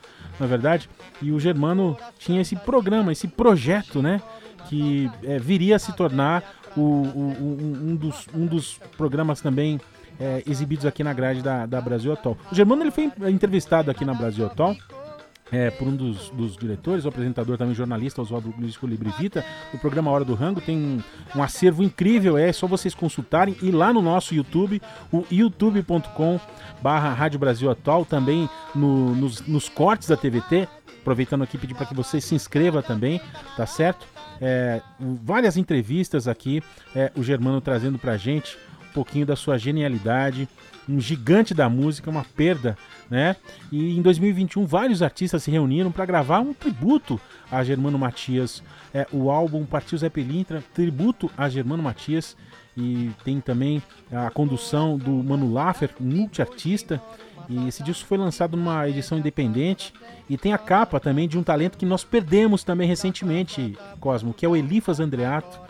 [0.41, 0.89] na verdade.
[1.21, 4.21] E o Germano tinha esse programa, esse projeto, né?
[4.69, 6.43] Que é, viria a se tornar
[6.77, 9.81] o, o, um, dos, um dos programas também
[10.23, 12.39] é, exibidos aqui na grade da, da Brasil Atual.
[12.51, 14.77] O Germano ele foi entrevistado aqui na Brasil Atual.
[15.51, 19.45] É, por um dos, dos, diretores, o apresentador também jornalista, Oswaldo Luiz Colibri Vita,
[19.75, 21.03] o programa Hora do Rango tem um,
[21.37, 24.81] um, acervo incrível, é só vocês consultarem e lá no nosso YouTube,
[25.13, 26.41] o youtube.com
[26.81, 30.67] barra Rádio Brasil Atual, também no, nos, nos, cortes da TVT,
[31.03, 33.21] aproveitando aqui pedir para que você se inscreva também,
[33.55, 34.07] tá certo?
[34.41, 36.63] É, várias entrevistas aqui,
[36.97, 38.57] é, o Germano trazendo pra gente
[38.93, 40.49] pouquinho da sua genialidade,
[40.89, 42.77] um gigante da música, uma perda,
[43.11, 43.37] né?
[43.71, 47.21] E em 2021 vários artistas se reuniram para gravar um tributo
[47.51, 48.63] a Germano Matias.
[48.93, 52.37] É, o álbum Partiu Zé Pelintra, tributo a Germano Matias.
[52.75, 57.03] E tem também a condução do Mano Laffer, multiartista.
[57.49, 59.93] E esse disco foi lançado numa edição independente.
[60.29, 64.47] E tem a capa também de um talento que nós perdemos também recentemente, Cosmo, que
[64.47, 65.61] é o Elifas Andreato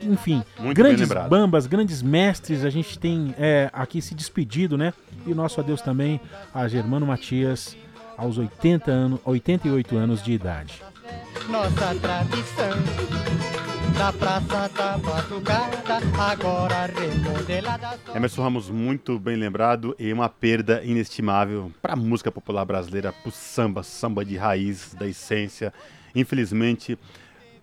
[0.00, 4.92] enfim, Muito grandes bambas, grandes mestres, a gente tem é, aqui se despedido, né?
[5.26, 6.20] E o nosso adeus também
[6.52, 7.76] a Germano Matias,
[8.16, 10.82] aos 80 anos, 88 anos de idade.
[11.48, 13.14] Nossa tradição
[13.98, 17.98] da Praça da Batucada, agora remodelada.
[18.14, 23.28] Emerson Ramos, muito bem lembrado e uma perda inestimável para a música popular brasileira, para
[23.28, 25.72] o samba, samba de raiz, da essência.
[26.14, 26.98] Infelizmente,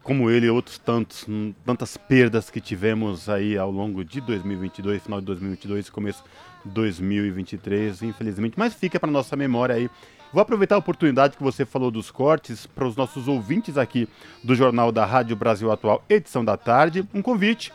[0.03, 1.25] como ele e outros tantos,
[1.65, 6.23] tantas perdas que tivemos aí ao longo de 2022, final de 2022 e começo
[6.65, 8.57] de 2023, infelizmente.
[8.57, 9.89] Mas fica para nossa memória aí.
[10.33, 14.07] Vou aproveitar a oportunidade que você falou dos cortes para os nossos ouvintes aqui
[14.43, 17.73] do Jornal da Rádio Brasil Atual, edição da tarde, um convite.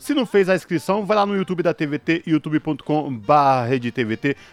[0.00, 3.22] Se não fez a inscrição, vai lá no YouTube da TVT, youtube.com.br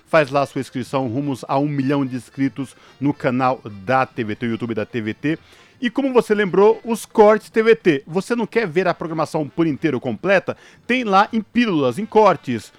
[0.06, 4.46] faz lá a sua inscrição, rumos a um milhão de inscritos no canal da TVT,
[4.46, 5.40] YouTube da TVT.
[5.82, 8.04] E como você lembrou, os cortes TVT.
[8.06, 10.58] Você não quer ver a programação por inteiro completa?
[10.86, 12.72] Tem lá em pílulas, em cortes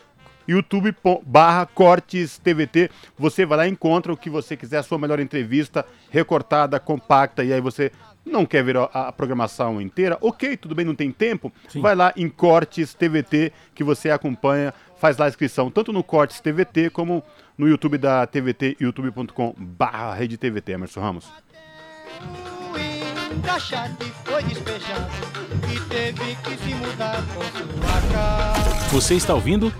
[0.50, 0.94] youtube
[1.24, 2.90] barra cortes TVT.
[3.16, 7.44] Você vai lá e encontra o que você quiser, a sua melhor entrevista, recortada, compacta,
[7.44, 7.92] e aí você
[8.24, 11.80] não quer ver a, a programação inteira, ok, tudo bem, não tem tempo, Sim.
[11.80, 16.40] vai lá em cortes TVT, que você acompanha, faz lá a inscrição, tanto no cortes
[16.40, 17.22] TVT como
[17.56, 21.30] no YouTube da TVT, youtube.com barra rede TVT, Emerson Ramos
[24.24, 25.10] foi despejado
[25.72, 28.88] e teve que se mudar com sua casa.
[28.90, 29.72] Você está ouvindo?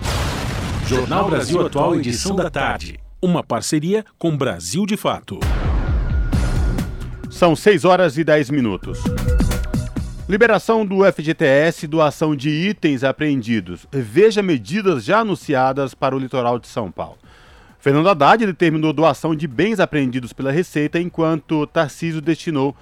[0.87, 2.99] Jornal Brasil Atual, edição da tarde.
[3.21, 5.39] Uma parceria com Brasil de Fato.
[7.29, 8.99] São 6 horas e 10 minutos.
[10.27, 13.85] Liberação do FGTS, doação de itens apreendidos.
[13.91, 17.17] Veja medidas já anunciadas para o litoral de São Paulo.
[17.79, 22.75] Fernando Haddad determinou doação de bens apreendidos pela Receita, enquanto Tarcísio destinou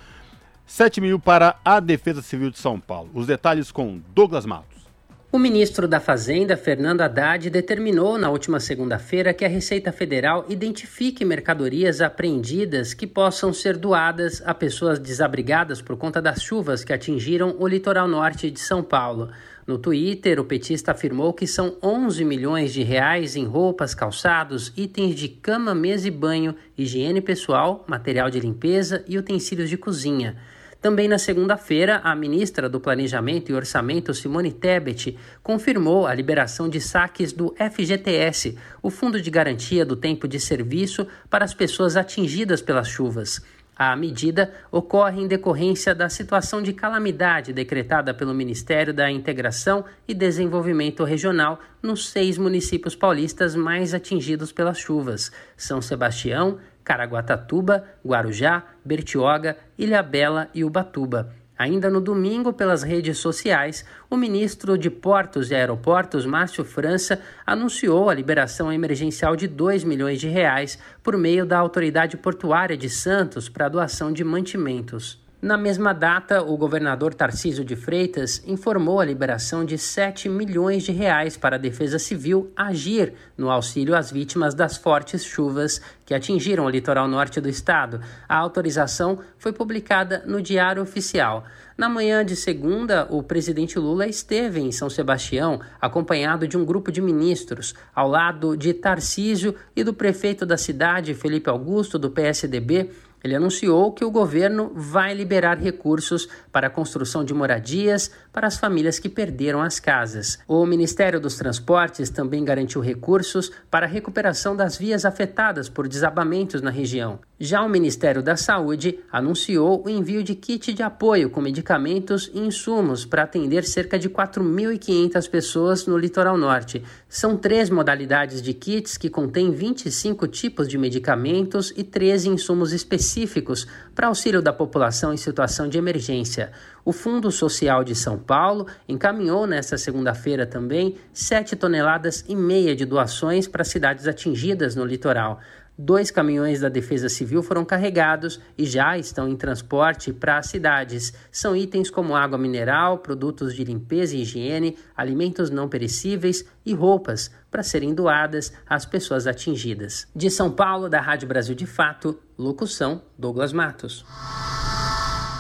[0.70, 3.10] 7 mil para a Defesa Civil de São Paulo.
[3.16, 4.88] Os detalhes com Douglas Matos.
[5.32, 11.26] O ministro da Fazenda, Fernando Haddad, determinou na última segunda-feira que a Receita Federal identifique
[11.26, 17.56] mercadorias apreendidas que possam ser doadas a pessoas desabrigadas por conta das chuvas que atingiram
[17.58, 19.32] o litoral norte de São Paulo.
[19.66, 25.16] No Twitter, o petista afirmou que são 11 milhões de reais em roupas, calçados, itens
[25.16, 30.38] de cama, mesa e banho, higiene pessoal, material de limpeza e utensílios de cozinha.
[30.82, 36.80] Também na segunda-feira, a ministra do Planejamento e Orçamento, Simone Tebet, confirmou a liberação de
[36.80, 42.62] saques do FGTS, o Fundo de Garantia do Tempo de Serviço para as pessoas atingidas
[42.62, 43.42] pelas chuvas.
[43.76, 50.14] A medida ocorre em decorrência da situação de calamidade decretada pelo Ministério da Integração e
[50.14, 56.58] Desenvolvimento Regional nos seis municípios paulistas mais atingidos pelas chuvas: São Sebastião,
[56.90, 61.32] Caraguatatuba, Guarujá, Bertioga, Ilhabela e Ubatuba.
[61.56, 68.10] Ainda no domingo, pelas redes sociais, o ministro de Portos e Aeroportos, Márcio França, anunciou
[68.10, 73.48] a liberação emergencial de 2 milhões de reais por meio da Autoridade Portuária de Santos
[73.48, 75.19] para doação de mantimentos.
[75.42, 80.92] Na mesma data, o governador Tarcísio de Freitas informou a liberação de 7 milhões de
[80.92, 86.66] reais para a Defesa Civil agir no auxílio às vítimas das fortes chuvas que atingiram
[86.66, 88.02] o litoral norte do estado.
[88.28, 91.46] A autorização foi publicada no Diário Oficial.
[91.78, 96.92] Na manhã de segunda, o presidente Lula esteve em São Sebastião, acompanhado de um grupo
[96.92, 102.90] de ministros, ao lado de Tarcísio e do prefeito da cidade, Felipe Augusto, do PSDB
[103.24, 108.58] ele anunciou que o governo vai liberar recursos para a construção de moradias para as
[108.58, 110.40] famílias que perderam as casas.
[110.48, 116.62] O Ministério dos Transportes também garantiu recursos para a recuperação das vias afetadas por desabamentos
[116.62, 117.20] na região.
[117.40, 122.40] Já o Ministério da Saúde anunciou o envio de kit de apoio com medicamentos e
[122.40, 126.84] insumos para atender cerca de 4.500 pessoas no litoral norte.
[127.08, 133.66] São três modalidades de kits que contêm 25 tipos de medicamentos e 13 insumos específicos
[133.96, 136.39] para auxílio da população em situação de emergência.
[136.86, 142.86] O Fundo Social de São Paulo encaminhou nesta segunda-feira também 7 toneladas e meia de
[142.86, 145.40] doações para cidades atingidas no litoral.
[145.82, 151.14] Dois caminhões da Defesa Civil foram carregados e já estão em transporte para as cidades.
[151.32, 157.32] São itens como água mineral, produtos de limpeza e higiene, alimentos não perecíveis e roupas
[157.50, 160.06] para serem doadas às pessoas atingidas.
[160.14, 164.06] De São Paulo, da Rádio Brasil de Fato, locução Douglas Matos.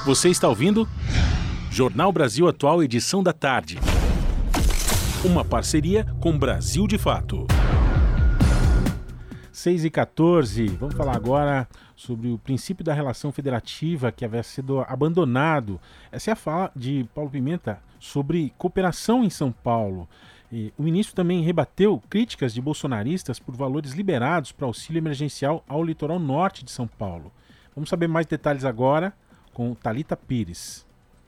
[0.06, 0.88] Você está ouvindo?
[1.70, 3.78] Jornal Brasil Atual, edição da tarde.
[5.26, 7.46] Uma parceria com Brasil de Fato.
[9.52, 11.68] 6 e 14, vamos falar agora
[11.98, 15.82] sobre o princípio da relação federativa que havia sido abandonado.
[16.14, 20.08] Essa é a fala de Paulo Pimenta sobre cooperação em São Paulo.
[20.50, 25.84] E o ministro também rebateu críticas de bolsonaristas por valores liberados para auxílio emergencial ao
[25.84, 27.34] litoral norte de São Paulo.
[27.76, 29.14] Vamos saber mais detalhes agora
[29.60, 30.88] com Talita Pires.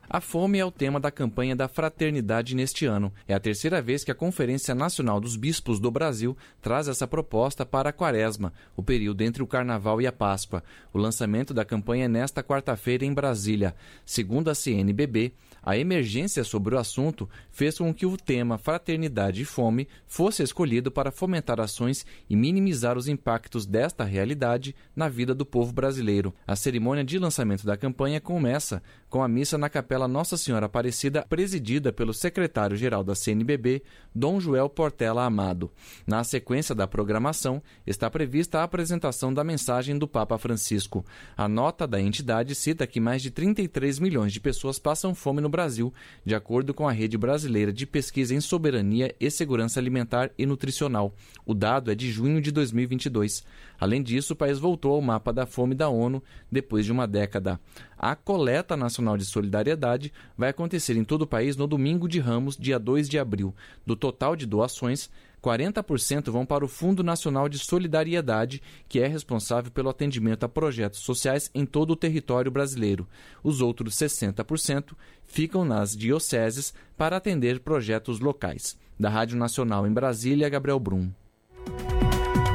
[0.10, 3.12] A fome é o tema da campanha da fraternidade neste ano.
[3.28, 7.66] É a terceira vez que a Conferência Nacional dos Bispos do Brasil traz essa proposta
[7.66, 10.64] para a Quaresma, o período entre o Carnaval e a Páscoa.
[10.94, 13.76] O lançamento da campanha é nesta quarta-feira em Brasília.
[14.06, 15.34] Segundo a CNBB,
[15.64, 20.92] a emergência sobre o assunto fez com que o tema Fraternidade e Fome fosse escolhido
[20.92, 26.34] para fomentar ações e minimizar os impactos desta realidade na vida do povo brasileiro.
[26.48, 31.26] A cerimônia de lançamento da campanha começa com a missa na Capela Nossa Senhora Aparecida,
[31.28, 33.84] presidida pelo secretário-geral da CNBB,
[34.16, 35.70] Dom Joel Portela Amado.
[36.08, 41.06] Na sequência da programação, está prevista a apresentação da mensagem do Papa Francisco.
[41.36, 45.51] A nota da entidade cita que mais de 33 milhões de pessoas passam fome no
[45.52, 45.94] Brasil,
[46.26, 51.14] de acordo com a Rede Brasileira de Pesquisa em Soberania e Segurança Alimentar e Nutricional.
[51.46, 53.44] O dado é de junho de 2022.
[53.80, 57.60] Além disso, o país voltou ao mapa da fome da ONU depois de uma década.
[57.98, 62.58] A coleta nacional de solidariedade vai acontecer em todo o país no domingo de Ramos,
[62.58, 63.54] dia 2 de abril.
[63.86, 65.10] Do total de doações,
[65.42, 71.00] 40% vão para o Fundo Nacional de Solidariedade, que é responsável pelo atendimento a projetos
[71.00, 73.08] sociais em todo o território brasileiro.
[73.44, 74.94] Os outros 60%
[75.26, 78.78] ficam nas dioceses para atender projetos locais.
[79.00, 81.10] Da Rádio Nacional em Brasília, Gabriel Brum.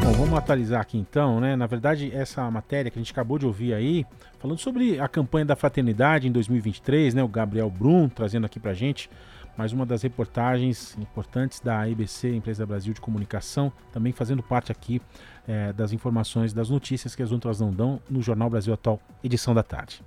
[0.06, 1.56] Bom, vamos atualizar aqui então, né?
[1.56, 4.06] Na verdade, essa matéria que a gente acabou de ouvir aí,
[4.38, 7.24] falando sobre a campanha da fraternidade em 2023, né?
[7.24, 9.10] O Gabriel Brum trazendo aqui pra gente
[9.56, 15.00] mais uma das reportagens importantes da ABC, Empresa Brasil de Comunicação, também fazendo parte aqui
[15.48, 19.54] é, das informações, das notícias que as outras não dão no Jornal Brasil Atual, edição
[19.54, 20.02] da tarde.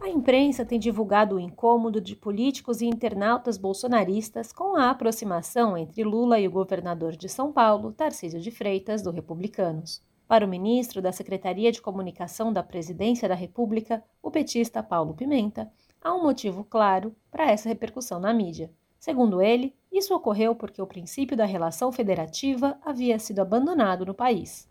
[0.00, 6.02] A imprensa tem divulgado o incômodo de políticos e internautas bolsonaristas com a aproximação entre
[6.02, 10.02] Lula e o governador de São Paulo, Tarcísio de Freitas, do Republicanos.
[10.26, 15.70] Para o ministro da Secretaria de Comunicação da Presidência da República, o petista Paulo Pimenta,
[16.00, 18.70] há um motivo claro para essa repercussão na mídia.
[18.98, 24.68] Segundo ele, isso ocorreu porque o princípio da relação federativa havia sido abandonado no país.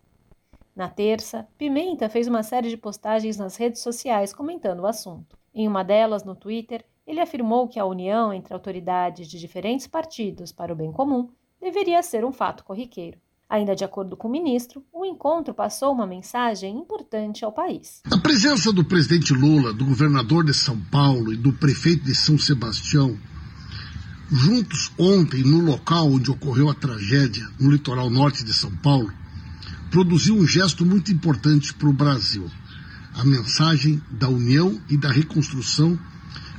[0.76, 5.38] Na terça, Pimenta fez uma série de postagens nas redes sociais comentando o assunto.
[5.54, 10.52] Em uma delas, no Twitter, ele afirmou que a união entre autoridades de diferentes partidos
[10.52, 11.30] para o bem comum
[11.60, 13.20] deveria ser um fato corriqueiro.
[13.50, 18.00] Ainda de acordo com o ministro, o encontro passou uma mensagem importante ao país.
[18.12, 22.38] A presença do presidente Lula, do governador de São Paulo e do prefeito de São
[22.38, 23.18] Sebastião,
[24.32, 29.12] juntos ontem no local onde ocorreu a tragédia, no litoral norte de São Paulo,
[29.90, 32.48] produziu um gesto muito importante para o Brasil.
[33.16, 35.98] A mensagem da união e da reconstrução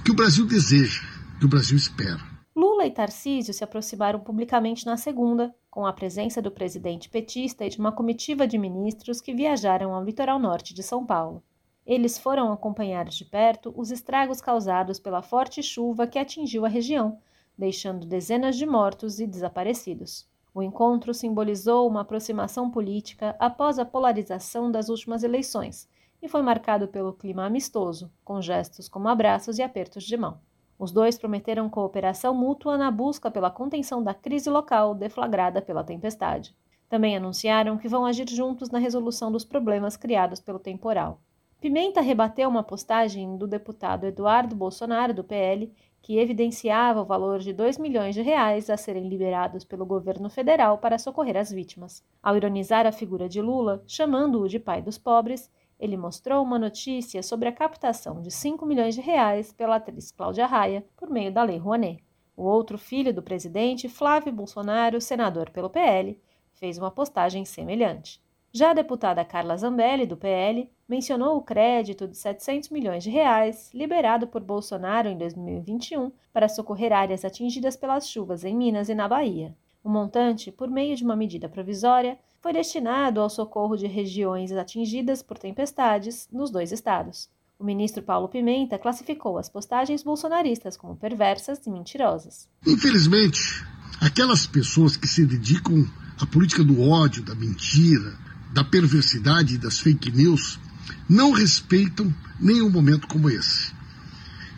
[0.04, 1.02] que o Brasil deseja,
[1.38, 2.20] que o Brasil espera.
[2.56, 7.68] Lula e Tarcísio se aproximaram publicamente na segunda, com a presença do presidente petista e
[7.68, 11.42] de uma comitiva de ministros que viajaram ao litoral norte de São Paulo.
[11.86, 17.18] Eles foram acompanhar de perto os estragos causados pela forte chuva que atingiu a região,
[17.56, 20.28] deixando dezenas de mortos e desaparecidos.
[20.52, 25.88] O encontro simbolizou uma aproximação política após a polarização das últimas eleições
[26.20, 30.40] e foi marcado pelo clima amistoso, com gestos como abraços e apertos de mão.
[30.80, 36.56] Os dois prometeram cooperação mútua na busca pela contenção da crise local deflagrada pela tempestade.
[36.88, 41.20] Também anunciaram que vão agir juntos na resolução dos problemas criados pelo temporal.
[41.60, 45.70] Pimenta rebateu uma postagem do deputado Eduardo Bolsonaro, do PL,
[46.00, 50.78] que evidenciava o valor de 2 milhões de reais a serem liberados pelo governo federal
[50.78, 52.02] para socorrer as vítimas.
[52.22, 55.50] Ao ironizar a figura de Lula, chamando-o de pai dos pobres,
[55.80, 60.46] ele mostrou uma notícia sobre a captação de 5 milhões de reais pela atriz Cláudia
[60.46, 62.04] Raia por meio da Lei Rouanet.
[62.36, 66.20] O outro filho do presidente, Flávio Bolsonaro, senador pelo PL,
[66.52, 68.22] fez uma postagem semelhante.
[68.52, 73.70] Já a deputada Carla Zambelli, do PL, mencionou o crédito de 700 milhões de reais
[73.72, 79.08] liberado por Bolsonaro em 2021 para socorrer áreas atingidas pelas chuvas em Minas e na
[79.08, 79.56] Bahia.
[79.82, 85.22] O montante, por meio de uma medida provisória, foi destinado ao socorro de regiões atingidas
[85.22, 87.28] por tempestades nos dois estados.
[87.58, 92.48] O ministro Paulo Pimenta classificou as postagens bolsonaristas como perversas e mentirosas.
[92.66, 93.62] Infelizmente,
[94.00, 95.86] aquelas pessoas que se dedicam
[96.18, 98.16] à política do ódio, da mentira,
[98.54, 100.58] da perversidade e das fake news
[101.06, 103.72] não respeitam nenhum momento como esse.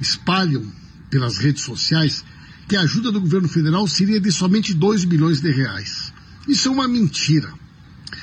[0.01, 0.65] Espalham
[1.11, 2.25] pelas redes sociais
[2.69, 6.13] que a ajuda do governo federal seria de somente 2 bilhões de reais.
[6.47, 7.53] Isso é uma mentira.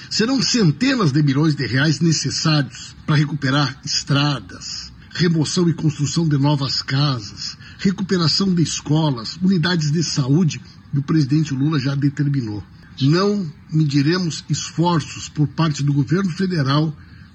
[0.09, 6.81] Serão centenas de milhões de reais necessários para recuperar estradas, remoção e construção de novas
[6.81, 10.59] casas, recuperação de escolas, unidades de saúde
[10.91, 12.63] e o presidente Lula já determinou.
[12.99, 16.91] Não mediremos esforços por parte do governo federal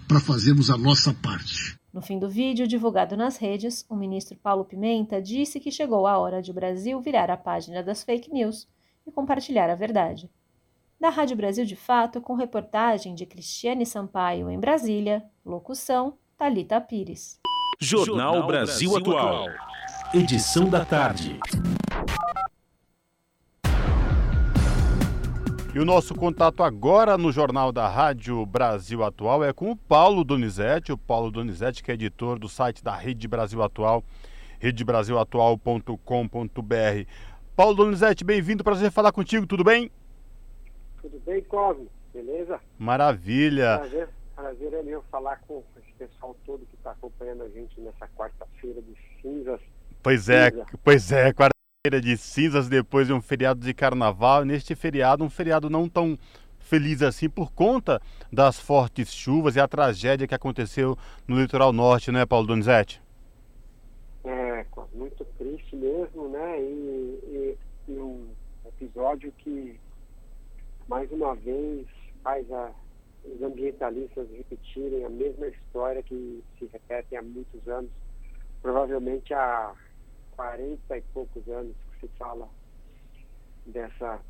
[0.08, 1.78] para fazermos a nossa parte.
[1.92, 6.18] No fim do vídeo divulgado nas redes, o ministro Paulo Pimenta disse que chegou a
[6.18, 8.66] hora de o Brasil virar a página das fake news
[9.06, 10.28] e compartilhar a verdade.
[11.04, 17.38] Da Rádio Brasil de Fato, com reportagem de Cristiane Sampaio em Brasília, locução Talita Pires.
[17.78, 19.48] Jornal Brasil Atual.
[20.14, 21.38] Edição da tarde.
[25.74, 30.24] E o nosso contato agora no Jornal da Rádio Brasil Atual é com o Paulo
[30.24, 34.02] Donizete, o Paulo Donizete que é editor do site da Rede Brasil Atual,
[34.58, 37.10] redebrasilatual.com.br.
[37.54, 39.90] Paulo Donizete, bem-vindo, prazer falar contigo, tudo bem?
[41.04, 42.58] Tudo bem, Cosme, beleza?
[42.78, 43.76] Maravilha.
[43.78, 48.08] Prazer, prazer é meu falar com esse pessoal todo que está acompanhando a gente nessa
[48.16, 49.60] quarta-feira de cinzas.
[50.02, 50.66] Pois é, Cinza.
[50.82, 54.46] pois é, quarta de cinzas depois de um feriado de carnaval.
[54.46, 56.18] Neste feriado, um feriado não tão
[56.58, 58.00] feliz assim por conta
[58.32, 60.96] das fortes chuvas e a tragédia que aconteceu
[61.28, 63.02] no litoral norte, né, Paulo Donizete?
[64.24, 64.64] É,
[64.94, 66.58] muito triste mesmo, né?
[66.62, 67.58] E,
[67.88, 68.26] e, e um
[68.64, 69.78] episódio que,
[70.88, 71.86] mais uma vez,
[72.22, 72.72] faz a,
[73.24, 77.90] os ambientalistas repetirem a mesma história que se repete há muitos anos,
[78.60, 79.74] provavelmente há
[80.32, 82.48] 40 e poucos anos que se fala
[83.66, 84.20] dessa,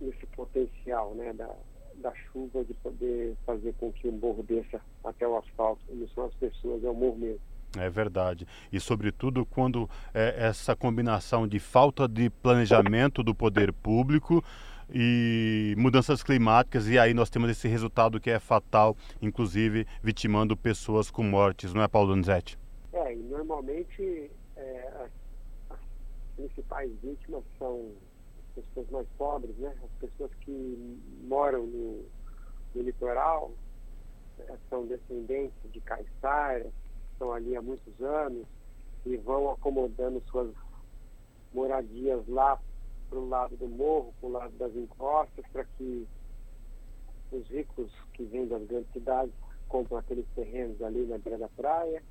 [0.00, 1.54] desse potencial né, da,
[1.96, 5.82] da chuva de poder fazer com que um morro desça até o asfalto.
[5.88, 7.40] Não são as pessoas, é o morro mesmo.
[7.78, 8.46] É verdade.
[8.72, 14.42] E, sobretudo, quando é, essa combinação de falta de planejamento do poder público
[14.92, 21.10] e mudanças climáticas, e aí nós temos esse resultado que é fatal, inclusive vitimando pessoas
[21.10, 22.58] com mortes, não é, Paulo Donizete?
[22.92, 25.08] É, e normalmente é,
[26.36, 27.90] principais vítimas são
[28.56, 29.74] as pessoas mais pobres, né?
[29.82, 32.04] As pessoas que moram no,
[32.74, 33.50] no litoral,
[34.38, 34.56] né?
[34.70, 36.72] são descendentes de caiçaras,
[37.12, 38.46] estão ali há muitos anos
[39.04, 40.52] e vão acomodando suas
[41.52, 42.58] moradias lá
[43.08, 46.06] para o lado do morro, para o lado das encostas, para que
[47.32, 49.34] os ricos que vêm das grandes cidades
[49.68, 52.02] compram aqueles terrenos ali na beira da praia,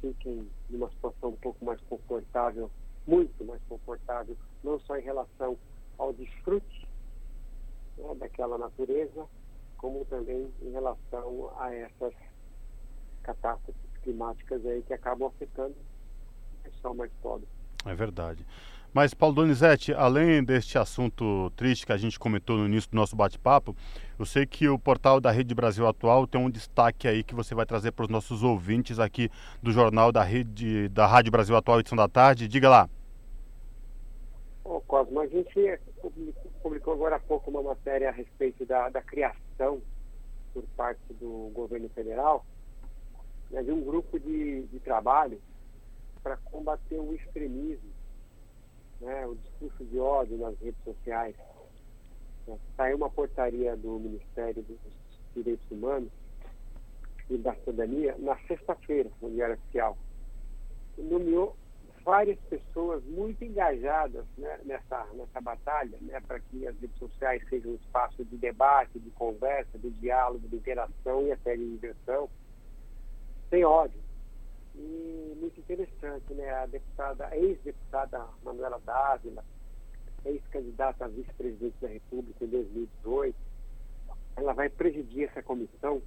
[0.00, 2.70] fiquem numa situação um pouco mais confortável
[3.08, 5.58] muito mais confortável, não só em relação
[5.96, 6.86] ao desfrute
[7.96, 9.26] né, daquela natureza,
[9.78, 12.12] como também em relação a essas
[13.22, 17.48] catástrofes climáticas aí que acabam afetando o pessoal mais pobre.
[17.86, 18.46] É verdade.
[18.98, 23.14] Mas, Paulo Donizete, além deste assunto triste que a gente comentou no início do nosso
[23.14, 23.72] bate-papo,
[24.18, 27.54] eu sei que o portal da Rede Brasil Atual tem um destaque aí que você
[27.54, 29.30] vai trazer para os nossos ouvintes aqui
[29.62, 32.48] do jornal da Rede da Rádio Brasil Atual, edição da tarde.
[32.48, 32.90] Diga lá.
[34.64, 35.78] Ô, Cosmo, a gente
[36.60, 39.80] publicou agora há pouco uma matéria a respeito da, da criação
[40.52, 42.44] por parte do governo federal
[43.48, 45.40] né, de um grupo de, de trabalho
[46.20, 47.96] para combater o extremismo,
[49.00, 51.34] né, o discurso de ódio nas redes sociais.
[52.76, 54.78] Saiu uma portaria do Ministério dos
[55.34, 56.10] Direitos Humanos
[57.28, 59.98] e da Cidadania na sexta-feira, no Diário Oficial.
[60.96, 61.54] Nomeou
[62.04, 67.72] várias pessoas muito engajadas né, nessa, nessa batalha, né, para que as redes sociais sejam
[67.72, 72.30] um espaço de debate, de conversa, de diálogo, de interação e até de diversão,
[73.50, 74.07] sem ódio.
[74.78, 79.44] E muito interessante, né, a deputada, ex-deputada Manuela Dávila,
[80.24, 83.36] ex-candidata a vice-presidente da República em 2018,
[84.36, 86.00] ela vai presidir essa comissão.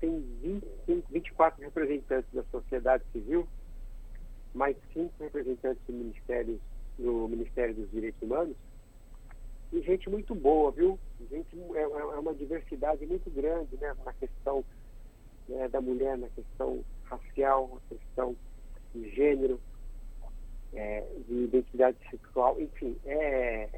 [0.00, 3.46] Tem 25, 24 representantes da sociedade civil
[4.56, 6.60] mais cinco representantes do Ministério,
[6.98, 8.56] do Ministério dos Direitos Humanos,
[9.72, 10.98] e gente muito boa, viu?
[11.30, 14.64] Gente, é, é, é uma diversidade muito grande né, na questão
[15.48, 18.36] né, da mulher, na questão racial, na questão
[18.94, 19.60] de gênero,
[20.72, 23.68] é, de identidade sexual, enfim, é,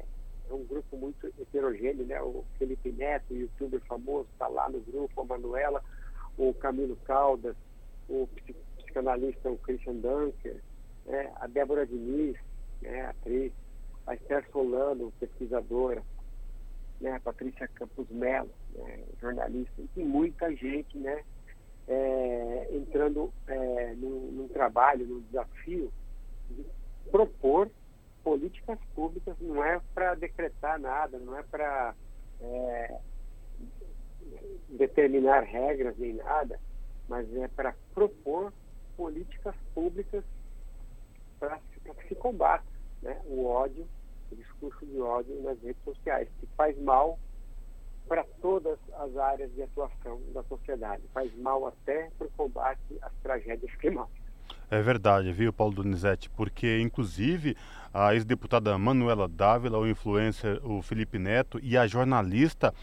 [0.49, 2.21] é, um grupo muito heterogêneo, né?
[2.21, 5.83] O Felipe Neto, youtuber famoso, está lá no grupo, a Manuela,
[6.37, 7.55] o Camilo Caldas,
[8.09, 8.27] o
[8.77, 10.57] psicanalista o Christian Dunker,
[11.05, 12.35] né, a Débora Diniz,
[12.81, 13.51] né, atriz,
[14.07, 16.03] a Esther Solano, pesquisadora,
[16.99, 21.23] né, a Patrícia Campos Melo, né, jornalista, e muita gente né,
[21.89, 25.91] é, entrando é, num, num trabalho, num desafio
[26.49, 26.65] de
[27.11, 27.69] propor
[28.23, 31.95] políticas públicas, não é para decretar nada, não é para
[32.41, 32.99] é,
[34.69, 36.59] determinar regras nem nada,
[37.07, 38.53] mas é para propor
[38.95, 40.23] políticas públicas
[41.39, 42.65] para que se combata
[43.01, 43.87] né, o ódio
[44.31, 47.17] o discurso de ódio nas redes sociais, que faz mal
[48.09, 53.13] para todas as áreas de atuação da sociedade, faz mal até para o combate às
[53.21, 54.27] tragédias climáticas.
[54.71, 56.29] É verdade, viu, Paulo Donizete?
[56.31, 57.55] Porque, inclusive,
[57.93, 62.73] a ex-deputada Manuela Dávila, o influencer, o Felipe Neto e a jornalista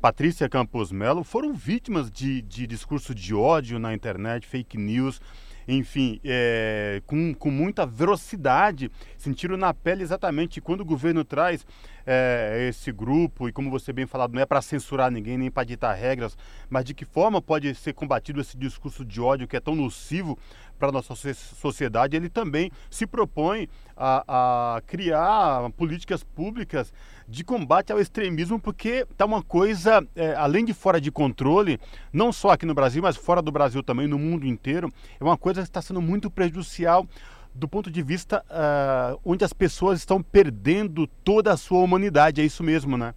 [0.00, 5.20] Patrícia Campos Melo foram vítimas de, de discurso de ódio na internet, fake news,
[5.68, 11.66] enfim, é, com, com muita velocidade, sentiram na pele exatamente quando o governo traz
[12.06, 15.64] é, esse grupo, e como você bem falado, não é para censurar ninguém nem para
[15.64, 16.36] ditar regras,
[16.70, 20.38] mas de que forma pode ser combatido esse discurso de ódio que é tão nocivo
[20.78, 26.92] para a nossa sociedade, ele também se propõe a, a criar políticas públicas
[27.28, 31.80] de combate ao extremismo, porque está uma coisa, é, além de fora de controle,
[32.12, 35.36] não só aqui no Brasil, mas fora do Brasil também, no mundo inteiro, é uma
[35.36, 37.06] coisa que está sendo muito prejudicial
[37.54, 42.40] do ponto de vista uh, onde as pessoas estão perdendo toda a sua humanidade.
[42.40, 43.14] É isso mesmo, né?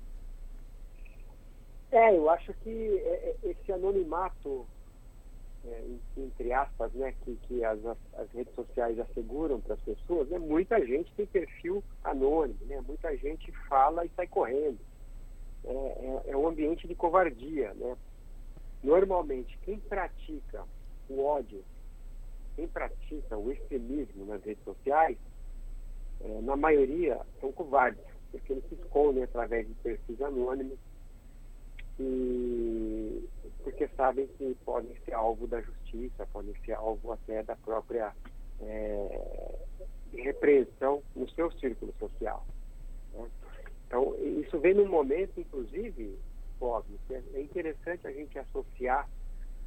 [1.92, 4.66] É, eu acho que é, é, esse anonimato
[5.70, 5.84] é,
[6.18, 10.84] entre aspas, né, que, que as, as redes sociais asseguram para as pessoas, né, muita
[10.86, 14.80] gente tem perfil anônimo, né, muita gente fala e sai correndo.
[15.64, 17.74] É, é, é um ambiente de covardia.
[17.74, 17.98] Né?
[18.84, 20.64] Normalmente, quem pratica
[21.10, 21.64] o ódio,
[22.56, 25.18] quem pratica o extremismo nas redes sociais,
[26.22, 30.78] é, na maioria são covardes, porque eles se escondem através de perfis anônimos
[32.00, 33.30] e
[33.64, 38.14] porque sabem que podem ser alvo da justiça, podem ser alvo até da própria
[38.62, 39.56] é,
[40.14, 42.46] repreensão no seu círculo social.
[43.14, 43.30] Né?
[43.88, 46.18] Então, isso vem num momento, inclusive,
[47.08, 49.10] que é interessante a gente associar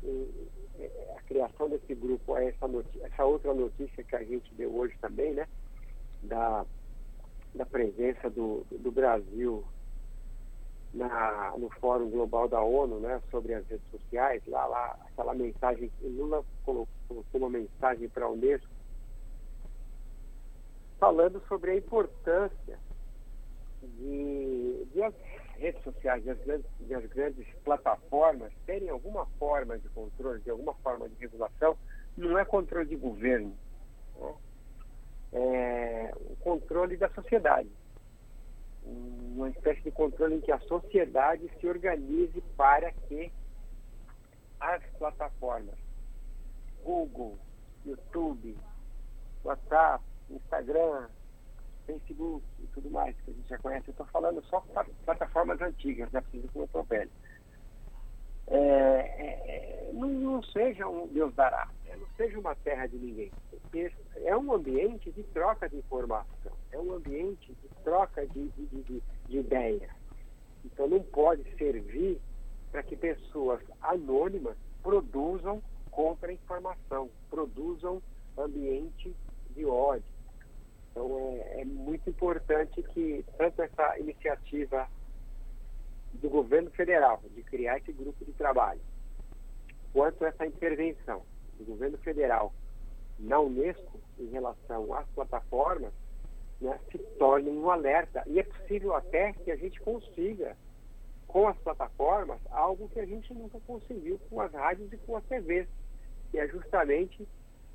[0.04, 4.74] é, a criação desse grupo a essa, notícia, essa outra notícia que a gente deu
[4.74, 5.46] hoje também, né?
[6.22, 6.64] Da,
[7.54, 9.64] da presença do, do Brasil
[10.92, 15.90] na, no Fórum Global da ONU, né, sobre as redes sociais, lá, lá aquela mensagem,
[16.02, 18.68] Lula colocou, colocou uma mensagem para a Unesco
[20.98, 22.78] falando sobre a importância
[23.82, 25.14] de, de as
[25.56, 30.50] redes sociais, de as, grandes, de as grandes plataformas terem alguma forma de controle, de
[30.50, 31.76] alguma forma de regulação,
[32.16, 33.56] não é controle de governo,
[34.20, 34.34] né?
[35.32, 37.68] é o controle da sociedade
[38.84, 43.32] uma espécie de controle em que a sociedade se organize para que
[44.60, 45.76] as plataformas
[46.84, 47.38] Google,
[47.84, 48.56] YouTube,
[49.44, 51.08] WhatsApp, Instagram,
[51.86, 54.60] Facebook e tudo mais que a gente já conhece, eu estou falando só
[55.04, 57.10] plataformas antigas, né, preciso que eu pele.
[58.48, 63.30] É, é, não, não seja um Deus dará, não seja uma terra de ninguém.
[64.24, 69.02] É um ambiente de troca de informação, é um ambiente de troca de, de, de,
[69.28, 69.90] de ideias.
[70.64, 72.20] Então não pode servir
[72.70, 78.02] para que pessoas anônimas produzam contra-informação, produzam
[78.36, 79.14] ambiente
[79.50, 80.04] de ódio.
[80.90, 84.88] Então é, é muito importante que tanto essa iniciativa
[86.14, 88.80] do governo federal de criar esse grupo de trabalho,
[89.92, 91.22] quanto essa intervenção
[91.58, 92.52] do governo federal
[93.18, 95.92] na Unesco em relação às plataformas,
[96.60, 98.22] né, se torne um alerta.
[98.26, 100.56] E é possível até que a gente consiga,
[101.26, 105.24] com as plataformas, algo que a gente nunca conseguiu com as rádios e com as
[105.24, 105.68] TVs,
[106.30, 107.26] que é justamente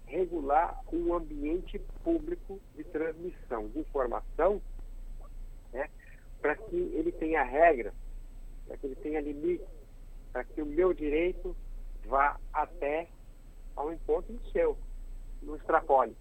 [0.05, 4.61] regular um ambiente público de transmissão de informação
[5.73, 5.89] né,
[6.41, 7.93] para que ele tenha regras,
[8.67, 9.65] para que ele tenha limites,
[10.31, 11.55] para que o meu direito
[12.05, 13.07] vá até
[13.75, 14.77] ao encontro do seu,
[15.41, 16.15] não extrapole.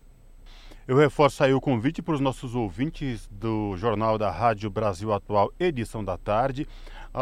[0.86, 5.52] Eu reforço aí o convite para os nossos ouvintes do Jornal da Rádio Brasil Atual,
[5.58, 6.68] edição da tarde,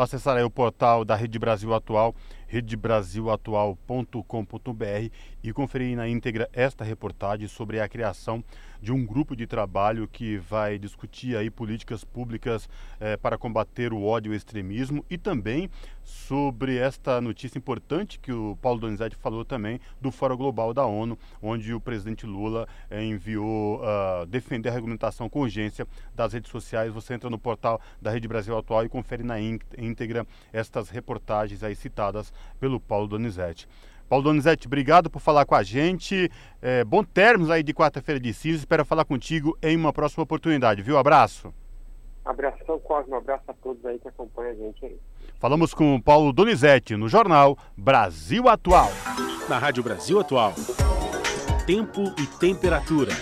[0.02, 2.12] acessar aí o portal da Rede Brasil Atual
[2.54, 5.10] redebrasilatual.com.br
[5.42, 8.44] e conferir na íntegra esta reportagem sobre a criação
[8.80, 12.68] de um grupo de trabalho que vai discutir aí políticas públicas
[13.00, 15.70] eh, para combater o ódio e o extremismo e também
[16.02, 21.18] sobre esta notícia importante que o Paulo Donizete falou também do Fórum Global da ONU,
[21.42, 26.92] onde o presidente Lula eh, enviou uh, defender a regulamentação com urgência das redes sociais.
[26.92, 29.40] Você entra no portal da Rede Brasil Atual e confere na
[29.84, 33.68] íntegra estas reportagens aí citadas pelo Paulo Donizete.
[34.08, 36.30] Paulo Donizete, obrigado por falar com a gente.
[36.60, 38.58] É, bom termos aí de quarta-feira de cinza.
[38.58, 40.98] Espero falar contigo em uma próxima oportunidade, viu?
[40.98, 41.52] Abraço.
[42.24, 43.16] Abração, Cosmo.
[43.16, 44.98] Abraço a todos aí que acompanham a gente aí.
[45.38, 48.88] Falamos com o Paulo Donizete no jornal Brasil Atual.
[49.48, 50.54] Na Rádio Brasil Atual.
[51.66, 53.12] Tempo e temperatura.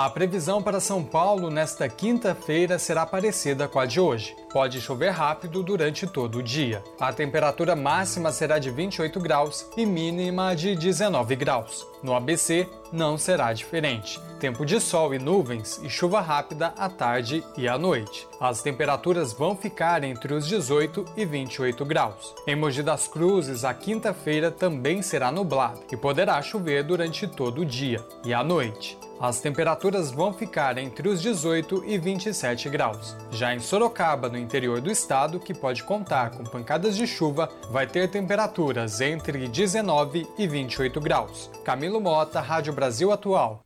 [0.00, 4.36] A previsão para São Paulo nesta quinta-feira será parecida com a de hoje.
[4.52, 6.82] Pode chover rápido durante todo o dia.
[6.98, 11.86] A temperatura máxima será de 28 graus e mínima de 19 graus.
[12.02, 14.20] No ABC, não será diferente.
[14.40, 18.26] Tempo de sol e nuvens e chuva rápida à tarde e à noite.
[18.40, 22.34] As temperaturas vão ficar entre os 18 e 28 graus.
[22.46, 27.66] Em Mogi das Cruzes, a quinta-feira também será nublada e poderá chover durante todo o
[27.66, 28.96] dia e à noite.
[29.20, 33.16] As temperaturas vão ficar entre os 18 e 27 graus.
[33.32, 37.86] Já em Sorocaba, no interior do estado, que pode contar com pancadas de chuva, vai
[37.86, 41.50] ter temperaturas entre 19 e 28 graus.
[41.64, 43.64] Camilo Mota, Rádio Brasil Atual.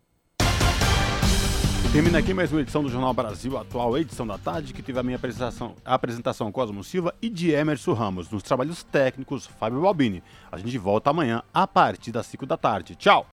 [1.93, 5.03] Termina aqui mais uma edição do Jornal Brasil Atual, edição da tarde, que teve a
[5.03, 8.31] minha apresentação, a apresentação Cosmo Silva e de Emerson Ramos.
[8.31, 10.23] Nos trabalhos técnicos, Fábio Balbini.
[10.51, 12.97] A gente volta amanhã a partir das 5 da tarde.
[12.97, 13.27] Tchau!